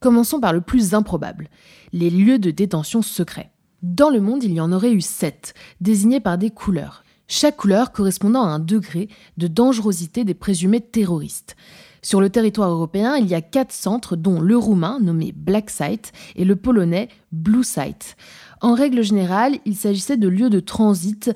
Commençons 0.01 0.40
par 0.40 0.53
le 0.53 0.62
plus 0.62 0.94
improbable, 0.94 1.49
les 1.92 2.11
lieux 2.11 2.40
de 2.40 2.51
détention 2.51 3.03
secrets. 3.03 3.53
Dans 3.83 4.11
le 4.11 4.20
monde, 4.20 4.42
il 4.42 4.53
y 4.53 4.61
en 4.61 4.73
aurait 4.73 4.92
eu 4.92 5.01
sept, 5.01 5.55
désignés 5.81 6.20
par 6.20 6.38
des 6.38 6.51
couleurs, 6.51 7.05
chaque 7.29 7.59
couleur 7.59 7.92
correspondant 7.92 8.42
à 8.42 8.49
un 8.49 8.59
degré 8.59 9.09
de 9.37 9.46
dangerosité 9.46 10.25
des 10.25 10.35
présumés 10.35 10.81
terroristes. 10.81 11.55
Sur 12.03 12.20
le 12.20 12.31
territoire 12.31 12.70
européen, 12.70 13.16
il 13.16 13.27
y 13.27 13.35
a 13.35 13.42
quatre 13.42 13.73
centres, 13.73 14.16
dont 14.16 14.40
le 14.40 14.57
roumain, 14.57 14.99
nommé 15.01 15.33
Black 15.37 15.70
Site, 15.70 16.12
et 16.35 16.44
le 16.44 16.57
polonais 16.57 17.09
Blue 17.31 17.62
Site. 17.62 18.16
En 18.61 18.75
règle 18.75 19.03
générale, 19.03 19.59
il 19.64 19.75
s'agissait 19.75 20.18
de 20.18 20.29
lieux 20.29 20.51
de 20.51 20.61
transit 20.61 21.31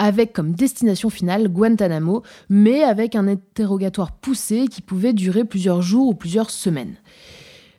avec 0.00 0.32
comme 0.32 0.52
destination 0.52 1.08
finale 1.08 1.48
Guantanamo, 1.48 2.22
mais 2.48 2.82
avec 2.82 3.14
un 3.14 3.28
interrogatoire 3.28 4.12
poussé 4.12 4.66
qui 4.66 4.82
pouvait 4.82 5.12
durer 5.12 5.44
plusieurs 5.44 5.82
jours 5.82 6.08
ou 6.08 6.14
plusieurs 6.14 6.50
semaines. 6.50 6.96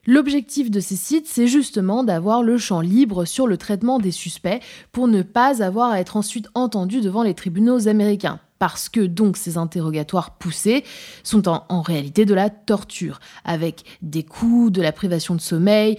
L'objectif 0.08 0.69
de 0.69 0.79
ces 0.79 0.95
sites, 0.95 1.27
c'est 1.27 1.47
justement 1.47 2.03
d'avoir 2.03 2.43
le 2.43 2.58
champ 2.58 2.79
libre 2.79 3.25
sur 3.25 3.47
le 3.47 3.58
traitement 3.58 3.97
des 3.97 4.12
suspects 4.12 4.62
pour 4.91 5.08
ne 5.08 5.23
pas 5.23 5.63
avoir 5.63 5.91
à 5.91 5.99
être 5.99 6.15
ensuite 6.15 6.47
entendu 6.53 7.01
devant 7.01 7.23
les 7.23 7.34
tribunaux 7.34 7.88
américains. 7.88 8.39
Parce 8.60 8.88
que 8.88 9.01
donc 9.01 9.36
ces 9.36 9.58
interrogatoires 9.58 10.38
poussés 10.38 10.86
sont 11.23 11.49
en, 11.49 11.81
réalité 11.81 12.25
de 12.25 12.34
la 12.34 12.49
torture, 12.49 13.19
avec 13.43 13.84
des 14.01 14.23
coups, 14.23 14.71
de 14.71 14.81
la 14.81 14.91
privation 14.91 15.36
de 15.36 15.41
sommeil, 15.41 15.97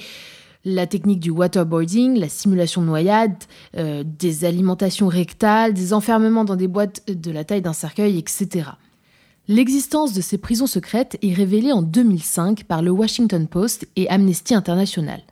la 0.66 0.88
technique 0.88 1.20
du 1.20 1.30
waterboarding, 1.30 2.18
la 2.18 2.28
simulation 2.28 2.82
de 2.82 2.86
noyade, 2.88 3.36
euh, 3.76 4.02
des 4.04 4.44
alimentations 4.44 5.06
rectales, 5.06 5.72
des 5.72 5.92
enfermements 5.92 6.44
dans 6.44 6.56
des 6.56 6.66
boîtes 6.66 7.08
de 7.08 7.30
la 7.30 7.44
taille 7.44 7.62
d'un 7.62 7.72
cercueil, 7.72 8.18
etc. 8.18 8.70
L'existence 9.46 10.12
de 10.12 10.20
ces 10.20 10.38
prisons 10.38 10.66
secrètes 10.66 11.18
est 11.22 11.32
révélée 11.32 11.70
en 11.70 11.82
2005 11.82 12.64
par 12.64 12.82
le 12.82 12.90
Washington 12.90 13.46
Post 13.46 13.86
et 13.94 14.10
Amnesty 14.10 14.56
International. 14.56 15.22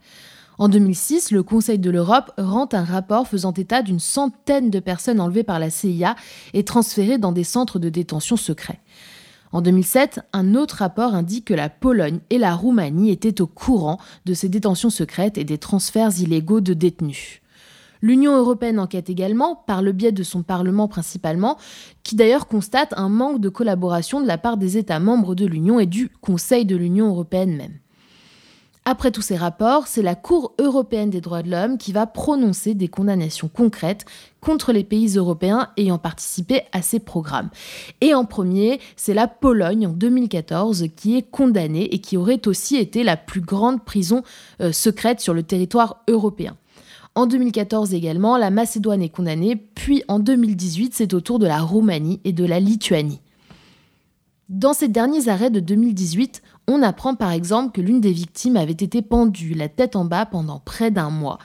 En 0.58 0.68
2006, 0.68 1.32
le 1.32 1.42
Conseil 1.42 1.80
de 1.80 1.90
l'Europe 1.90 2.30
rend 2.38 2.68
un 2.70 2.84
rapport 2.84 3.26
faisant 3.26 3.52
état 3.52 3.82
d'une 3.82 3.98
centaine 3.98 4.70
de 4.70 4.78
personnes 4.78 5.18
enlevées 5.18 5.42
par 5.42 5.58
la 5.58 5.68
CIA 5.68 6.14
et 6.52 6.62
transférées 6.62 7.18
dans 7.18 7.32
des 7.32 7.42
centres 7.42 7.80
de 7.80 7.88
détention 7.88 8.36
secrets. 8.36 8.78
En 9.54 9.62
2007, 9.62 10.18
un 10.32 10.56
autre 10.56 10.78
rapport 10.78 11.14
indique 11.14 11.44
que 11.44 11.54
la 11.54 11.68
Pologne 11.68 12.18
et 12.28 12.38
la 12.38 12.56
Roumanie 12.56 13.12
étaient 13.12 13.40
au 13.40 13.46
courant 13.46 14.00
de 14.24 14.34
ces 14.34 14.48
détentions 14.48 14.90
secrètes 14.90 15.38
et 15.38 15.44
des 15.44 15.58
transferts 15.58 16.18
illégaux 16.18 16.60
de 16.60 16.74
détenus. 16.74 17.40
L'Union 18.02 18.36
européenne 18.36 18.80
enquête 18.80 19.10
également, 19.10 19.54
par 19.54 19.80
le 19.80 19.92
biais 19.92 20.10
de 20.10 20.24
son 20.24 20.42
Parlement 20.42 20.88
principalement, 20.88 21.56
qui 22.02 22.16
d'ailleurs 22.16 22.48
constate 22.48 22.94
un 22.96 23.08
manque 23.08 23.40
de 23.40 23.48
collaboration 23.48 24.20
de 24.20 24.26
la 24.26 24.38
part 24.38 24.56
des 24.56 24.76
États 24.76 24.98
membres 24.98 25.36
de 25.36 25.46
l'Union 25.46 25.78
et 25.78 25.86
du 25.86 26.08
Conseil 26.20 26.64
de 26.64 26.74
l'Union 26.74 27.06
européenne 27.06 27.56
même. 27.56 27.78
Après 28.86 29.10
tous 29.10 29.22
ces 29.22 29.36
rapports, 29.36 29.86
c'est 29.86 30.02
la 30.02 30.14
Cour 30.14 30.52
européenne 30.60 31.08
des 31.08 31.22
droits 31.22 31.42
de 31.42 31.50
l'homme 31.50 31.78
qui 31.78 31.90
va 31.90 32.06
prononcer 32.06 32.74
des 32.74 32.88
condamnations 32.88 33.48
concrètes 33.48 34.04
contre 34.42 34.72
les 34.72 34.84
pays 34.84 35.16
européens 35.16 35.70
ayant 35.78 35.96
participé 35.96 36.64
à 36.72 36.82
ces 36.82 37.00
programmes. 37.00 37.48
Et 38.02 38.12
en 38.12 38.26
premier, 38.26 38.80
c'est 38.96 39.14
la 39.14 39.26
Pologne 39.26 39.86
en 39.86 39.92
2014 39.92 40.88
qui 40.96 41.16
est 41.16 41.22
condamnée 41.22 41.94
et 41.94 41.98
qui 42.00 42.18
aurait 42.18 42.46
aussi 42.46 42.76
été 42.76 43.04
la 43.04 43.16
plus 43.16 43.40
grande 43.40 43.82
prison 43.82 44.22
euh, 44.60 44.70
secrète 44.70 45.20
sur 45.20 45.32
le 45.32 45.44
territoire 45.44 46.02
européen. 46.06 46.54
En 47.14 47.24
2014 47.24 47.94
également, 47.94 48.36
la 48.36 48.50
Macédoine 48.50 49.00
est 49.00 49.08
condamnée, 49.08 49.56
puis 49.56 50.02
en 50.08 50.18
2018, 50.18 50.92
c'est 50.94 51.14
au 51.14 51.22
tour 51.22 51.38
de 51.38 51.46
la 51.46 51.62
Roumanie 51.62 52.20
et 52.24 52.32
de 52.32 52.44
la 52.44 52.60
Lituanie. 52.60 53.20
Dans 54.50 54.74
ces 54.74 54.88
derniers 54.88 55.28
arrêts 55.28 55.50
de 55.50 55.60
2018, 55.60 56.42
on 56.66 56.82
apprend 56.82 57.14
par 57.14 57.32
exemple 57.32 57.72
que 57.72 57.80
l'une 57.80 58.00
des 58.00 58.12
victimes 58.12 58.56
avait 58.56 58.72
été 58.72 59.02
pendue 59.02 59.54
la 59.54 59.68
tête 59.68 59.96
en 59.96 60.04
bas 60.04 60.26
pendant 60.26 60.60
près 60.60 60.90
d'un 60.90 61.10
mois, 61.10 61.38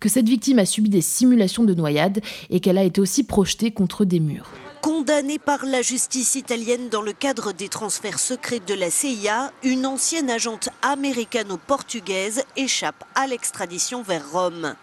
que 0.00 0.08
cette 0.08 0.28
victime 0.28 0.58
a 0.58 0.66
subi 0.66 0.90
des 0.90 1.00
simulations 1.00 1.64
de 1.64 1.74
noyade 1.74 2.20
et 2.50 2.60
qu'elle 2.60 2.78
a 2.78 2.84
été 2.84 3.00
aussi 3.00 3.24
projetée 3.24 3.70
contre 3.70 4.04
des 4.04 4.20
murs. 4.20 4.50
Condamnée 4.82 5.38
par 5.38 5.64
la 5.64 5.82
justice 5.82 6.36
italienne 6.36 6.88
dans 6.90 7.02
le 7.02 7.12
cadre 7.12 7.52
des 7.52 7.68
transferts 7.68 8.20
secrets 8.20 8.60
de 8.64 8.74
la 8.74 8.90
CIA, 8.90 9.52
une 9.64 9.86
ancienne 9.86 10.30
agente 10.30 10.68
américano-portugaise 10.82 12.44
échappe 12.56 13.04
à 13.14 13.26
l'extradition 13.26 14.02
vers 14.02 14.30
Rome. 14.30 14.74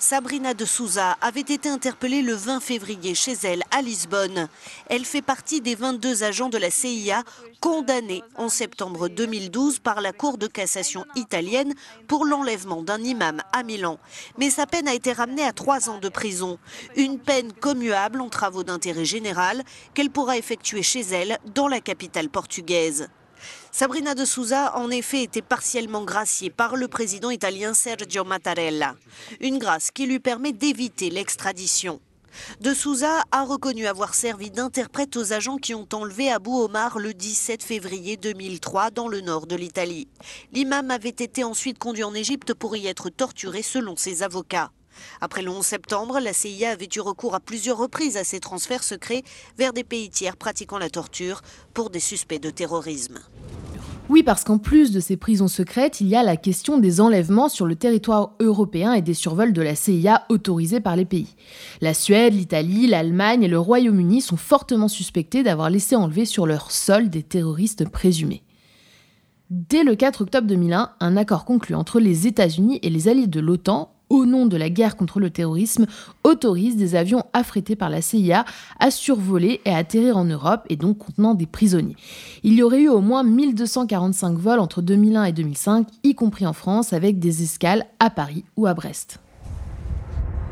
Sabrina 0.00 0.54
de 0.54 0.64
Souza 0.64 1.18
avait 1.20 1.40
été 1.40 1.68
interpellée 1.68 2.22
le 2.22 2.34
20 2.34 2.60
février 2.60 3.16
chez 3.16 3.32
elle 3.42 3.64
à 3.72 3.82
Lisbonne. 3.82 4.48
Elle 4.86 5.04
fait 5.04 5.22
partie 5.22 5.60
des 5.60 5.74
22 5.74 6.22
agents 6.22 6.48
de 6.48 6.56
la 6.56 6.70
CIA 6.70 7.24
condamnés 7.60 8.22
en 8.36 8.48
septembre 8.48 9.08
2012 9.08 9.80
par 9.80 10.00
la 10.00 10.12
Cour 10.12 10.38
de 10.38 10.46
cassation 10.46 11.04
italienne 11.16 11.74
pour 12.06 12.24
l'enlèvement 12.24 12.84
d'un 12.84 13.02
imam 13.02 13.42
à 13.52 13.64
Milan. 13.64 13.98
Mais 14.38 14.50
sa 14.50 14.66
peine 14.66 14.86
a 14.86 14.94
été 14.94 15.12
ramenée 15.12 15.44
à 15.44 15.52
trois 15.52 15.90
ans 15.90 15.98
de 15.98 16.08
prison. 16.08 16.60
Une 16.94 17.18
peine 17.18 17.52
commuable 17.52 18.20
en 18.20 18.28
travaux 18.28 18.62
d'intérêt 18.62 19.04
général 19.04 19.64
qu'elle 19.94 20.10
pourra 20.10 20.36
effectuer 20.36 20.84
chez 20.84 21.00
elle 21.00 21.38
dans 21.56 21.66
la 21.66 21.80
capitale 21.80 22.28
portugaise. 22.28 23.08
Sabrina 23.72 24.14
de 24.14 24.24
Souza, 24.24 24.76
en 24.76 24.90
effet, 24.90 25.22
était 25.22 25.42
partiellement 25.42 26.04
graciée 26.04 26.50
par 26.50 26.76
le 26.76 26.88
président 26.88 27.30
italien 27.30 27.74
Sergio 27.74 28.24
Mattarella. 28.24 28.96
Une 29.40 29.58
grâce 29.58 29.90
qui 29.90 30.06
lui 30.06 30.18
permet 30.18 30.52
d'éviter 30.52 31.10
l'extradition. 31.10 32.00
De 32.60 32.74
Souza 32.74 33.22
a 33.30 33.44
reconnu 33.44 33.86
avoir 33.86 34.14
servi 34.14 34.50
d'interprète 34.50 35.16
aux 35.16 35.32
agents 35.32 35.58
qui 35.58 35.74
ont 35.74 35.88
enlevé 35.92 36.30
Abu 36.30 36.50
Omar 36.50 36.98
le 36.98 37.14
17 37.14 37.62
février 37.62 38.16
2003 38.16 38.90
dans 38.90 39.08
le 39.08 39.20
nord 39.20 39.46
de 39.46 39.56
l'Italie. 39.56 40.08
L'imam 40.52 40.90
avait 40.90 41.08
été 41.08 41.44
ensuite 41.44 41.78
conduit 41.78 42.04
en 42.04 42.14
Égypte 42.14 42.54
pour 42.54 42.76
y 42.76 42.86
être 42.86 43.10
torturé 43.10 43.62
selon 43.62 43.96
ses 43.96 44.22
avocats. 44.22 44.70
Après 45.20 45.42
le 45.42 45.50
11 45.50 45.64
septembre, 45.64 46.20
la 46.20 46.32
CIA 46.32 46.70
avait 46.70 46.88
eu 46.94 47.00
recours 47.00 47.34
à 47.34 47.40
plusieurs 47.40 47.78
reprises 47.78 48.16
à 48.16 48.24
ces 48.24 48.40
transferts 48.40 48.84
secrets 48.84 49.22
vers 49.56 49.72
des 49.72 49.84
pays 49.84 50.10
tiers 50.10 50.36
pratiquant 50.36 50.78
la 50.78 50.90
torture 50.90 51.42
pour 51.74 51.90
des 51.90 52.00
suspects 52.00 52.40
de 52.40 52.50
terrorisme. 52.50 53.18
Oui, 54.08 54.22
parce 54.22 54.42
qu'en 54.42 54.56
plus 54.56 54.90
de 54.90 55.00
ces 55.00 55.18
prisons 55.18 55.48
secrètes, 55.48 56.00
il 56.00 56.08
y 56.08 56.16
a 56.16 56.22
la 56.22 56.38
question 56.38 56.78
des 56.78 57.02
enlèvements 57.02 57.50
sur 57.50 57.66
le 57.66 57.76
territoire 57.76 58.32
européen 58.40 58.94
et 58.94 59.02
des 59.02 59.12
survols 59.12 59.52
de 59.52 59.60
la 59.60 59.74
CIA 59.74 60.24
autorisés 60.30 60.80
par 60.80 60.96
les 60.96 61.04
pays. 61.04 61.34
La 61.82 61.92
Suède, 61.92 62.32
l'Italie, 62.32 62.86
l'Allemagne 62.86 63.42
et 63.42 63.48
le 63.48 63.58
Royaume-Uni 63.58 64.22
sont 64.22 64.38
fortement 64.38 64.88
suspectés 64.88 65.42
d'avoir 65.42 65.68
laissé 65.68 65.94
enlever 65.94 66.24
sur 66.24 66.46
leur 66.46 66.70
sol 66.70 67.10
des 67.10 67.22
terroristes 67.22 67.86
présumés. 67.86 68.42
Dès 69.50 69.84
le 69.84 69.94
4 69.94 70.22
octobre 70.22 70.46
2001, 70.46 70.92
un 71.00 71.16
accord 71.18 71.44
conclu 71.44 71.74
entre 71.74 72.00
les 72.00 72.26
États-Unis 72.26 72.78
et 72.82 72.88
les 72.88 73.08
alliés 73.08 73.26
de 73.26 73.40
l'OTAN 73.40 73.94
au 74.10 74.26
nom 74.26 74.46
de 74.46 74.56
la 74.56 74.70
guerre 74.70 74.96
contre 74.96 75.20
le 75.20 75.30
terrorisme, 75.30 75.86
autorise 76.24 76.76
des 76.76 76.94
avions 76.94 77.24
affrétés 77.32 77.76
par 77.76 77.90
la 77.90 78.02
CIA 78.02 78.44
à 78.78 78.90
survoler 78.90 79.60
et 79.64 79.70
à 79.70 79.76
atterrir 79.78 80.16
en 80.16 80.24
Europe 80.24 80.62
et 80.68 80.76
donc 80.76 80.98
contenant 80.98 81.34
des 81.34 81.46
prisonniers. 81.46 81.96
Il 82.42 82.54
y 82.54 82.62
aurait 82.62 82.82
eu 82.82 82.88
au 82.88 83.00
moins 83.00 83.22
1245 83.22 84.38
vols 84.38 84.60
entre 84.60 84.82
2001 84.82 85.24
et 85.24 85.32
2005, 85.32 85.88
y 86.04 86.14
compris 86.14 86.46
en 86.46 86.52
France, 86.52 86.92
avec 86.92 87.18
des 87.18 87.42
escales 87.42 87.86
à 88.00 88.10
Paris 88.10 88.44
ou 88.56 88.66
à 88.66 88.74
Brest. 88.74 89.20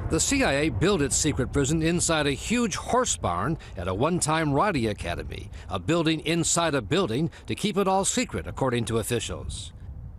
The 0.08 0.20
CIA 0.20 0.70
built 0.70 1.02
its 1.02 1.16
secret 1.16 1.52
prison 1.52 1.82
inside 1.82 2.28
a 2.28 2.32
huge 2.32 2.76
horse 2.76 3.16
barn 3.16 3.58
at 3.76 3.88
a 3.88 3.94
one 3.94 4.20
time 4.20 4.52
Roddy 4.52 4.86
Academy, 4.86 5.50
a 5.68 5.80
building 5.80 6.20
inside 6.20 6.76
a 6.76 6.80
building 6.80 7.28
to 7.48 7.56
keep 7.56 7.76
it 7.76 7.88
all 7.88 8.04
secret, 8.04 8.46
according 8.46 8.84
to 8.84 8.98
officials. 8.98 9.72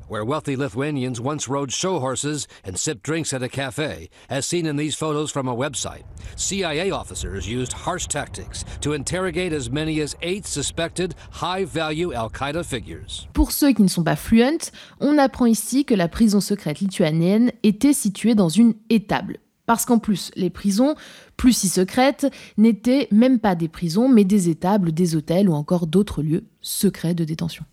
Where 0.08 0.26
wealthy 0.26 0.56
Lithuanians 0.56 1.22
once 1.22 1.48
rode 1.48 1.72
show 1.72 2.00
horses 2.00 2.48
and 2.64 2.78
sipped 2.78 3.04
drinks 3.04 3.34
at 3.34 3.44
a 3.44 3.50
cafe, 3.50 4.10
as 4.30 4.46
seen 4.46 4.66
in 4.66 4.76
these 4.76 4.96
photos 4.96 5.32
from 5.32 5.48
a 5.48 5.56
website. 5.56 6.04
CIA 6.36 6.92
officers 6.92 7.48
used 7.48 7.74
harsh 7.74 8.08
tactics 8.08 8.64
to 8.82 8.94
interrogate 8.94 9.54
as 9.54 9.70
many 9.70 10.02
as 10.02 10.16
eight 10.22 10.46
suspected 10.46 11.16
high-value 11.32 12.14
Al-Qaeda 12.14 12.64
figures. 12.64 13.28
Pour 13.34 13.52
ceux 13.52 13.74
qui 13.74 13.84
ne 13.84 13.88
sont 13.88 14.04
pas 14.04 14.16
fluents, 14.16 14.72
on 15.00 15.18
apprend 15.18 15.46
ici 15.46 15.86
que 15.86 15.94
la 15.94 16.08
prison 16.08 16.40
secrète 16.40 16.80
lituanienne 16.80 17.52
était 17.64 17.94
située 17.94 18.36
dans 18.36 18.50
une 18.50 18.74
étable. 18.90 19.38
Parce 19.68 19.86
qu'en 19.86 20.00
plus, 20.00 20.32
les 20.36 20.50
prisons, 20.50 20.96
plus 21.36 21.52
si 21.52 21.68
secrètes, 21.68 22.28
n'étaient 22.58 23.10
même 23.12 23.38
pas 23.38 23.54
des 23.54 23.68
prisons, 23.68 24.08
mais 24.08 24.24
des 24.24 24.50
étables, 24.50 24.94
des 24.94 25.16
hôtels 25.16 25.50
ou 25.50 25.54
encore 25.54 25.88
d'autres 25.88 26.24
lieux 26.24 26.46
secrets 26.62 27.14
de 27.14 27.26
détention. 27.26 27.66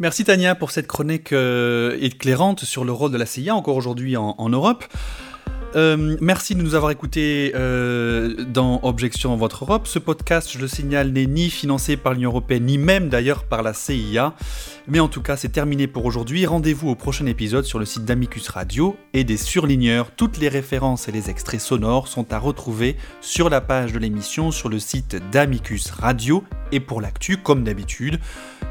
Merci 0.00 0.24
Tania 0.24 0.54
pour 0.54 0.70
cette 0.70 0.86
chronique 0.86 1.30
euh, 1.34 1.94
éclairante 2.00 2.64
sur 2.64 2.86
le 2.86 2.92
rôle 2.92 3.12
de 3.12 3.18
la 3.18 3.26
CIA 3.26 3.54
encore 3.54 3.76
aujourd'hui 3.76 4.16
en, 4.16 4.48
Europe. 4.48 4.84
Euh, 5.76 6.16
merci 6.20 6.56
de 6.56 6.62
nous 6.62 6.74
avoir 6.74 6.90
écoutés 6.90 7.52
euh, 7.54 8.44
dans 8.44 8.80
Objection 8.82 9.32
en 9.32 9.36
Votre 9.36 9.64
Europe. 9.64 9.86
Ce 9.86 10.00
podcast, 10.00 10.50
je 10.52 10.58
le 10.58 10.66
signale, 10.66 11.10
n'est 11.12 11.26
ni 11.26 11.48
financé 11.48 11.96
par 11.96 12.14
l'Union 12.14 12.30
Européenne, 12.30 12.66
ni 12.66 12.76
même 12.76 13.08
d'ailleurs 13.08 13.44
par 13.44 13.62
la 13.62 13.72
CIA. 13.72 14.34
Mais 14.88 14.98
en 14.98 15.06
tout 15.06 15.22
cas, 15.22 15.36
c'est 15.36 15.50
terminé 15.50 15.86
pour 15.86 16.06
aujourd'hui. 16.06 16.44
Rendez-vous 16.44 16.88
au 16.88 16.96
prochain 16.96 17.26
épisode 17.26 17.64
sur 17.64 17.78
le 17.78 17.84
site 17.84 18.04
d'Amicus 18.04 18.48
Radio 18.48 18.96
et 19.12 19.22
des 19.22 19.36
surligneurs. 19.36 20.10
Toutes 20.16 20.38
les 20.38 20.48
références 20.48 21.08
et 21.08 21.12
les 21.12 21.30
extraits 21.30 21.60
sonores 21.60 22.08
sont 22.08 22.32
à 22.32 22.38
retrouver 22.38 22.96
sur 23.20 23.48
la 23.48 23.60
page 23.60 23.92
de 23.92 24.00
l'émission 24.00 24.50
sur 24.50 24.68
le 24.68 24.80
site 24.80 25.16
d'Amicus 25.30 25.92
Radio. 25.92 26.42
Et 26.72 26.80
pour 26.80 27.00
l'actu, 27.00 27.36
comme 27.36 27.62
d'habitude, 27.62 28.18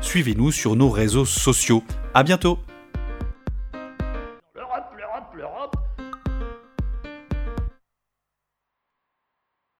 suivez-nous 0.01 0.51
sur 0.51 0.75
nos 0.75 0.89
réseaux 0.89 1.25
sociaux. 1.25 1.81
À 2.13 2.23
bientôt! 2.23 2.59
L'Europe, 4.53 4.93
l'Europe, 4.97 5.33
l'Europe 5.37 5.78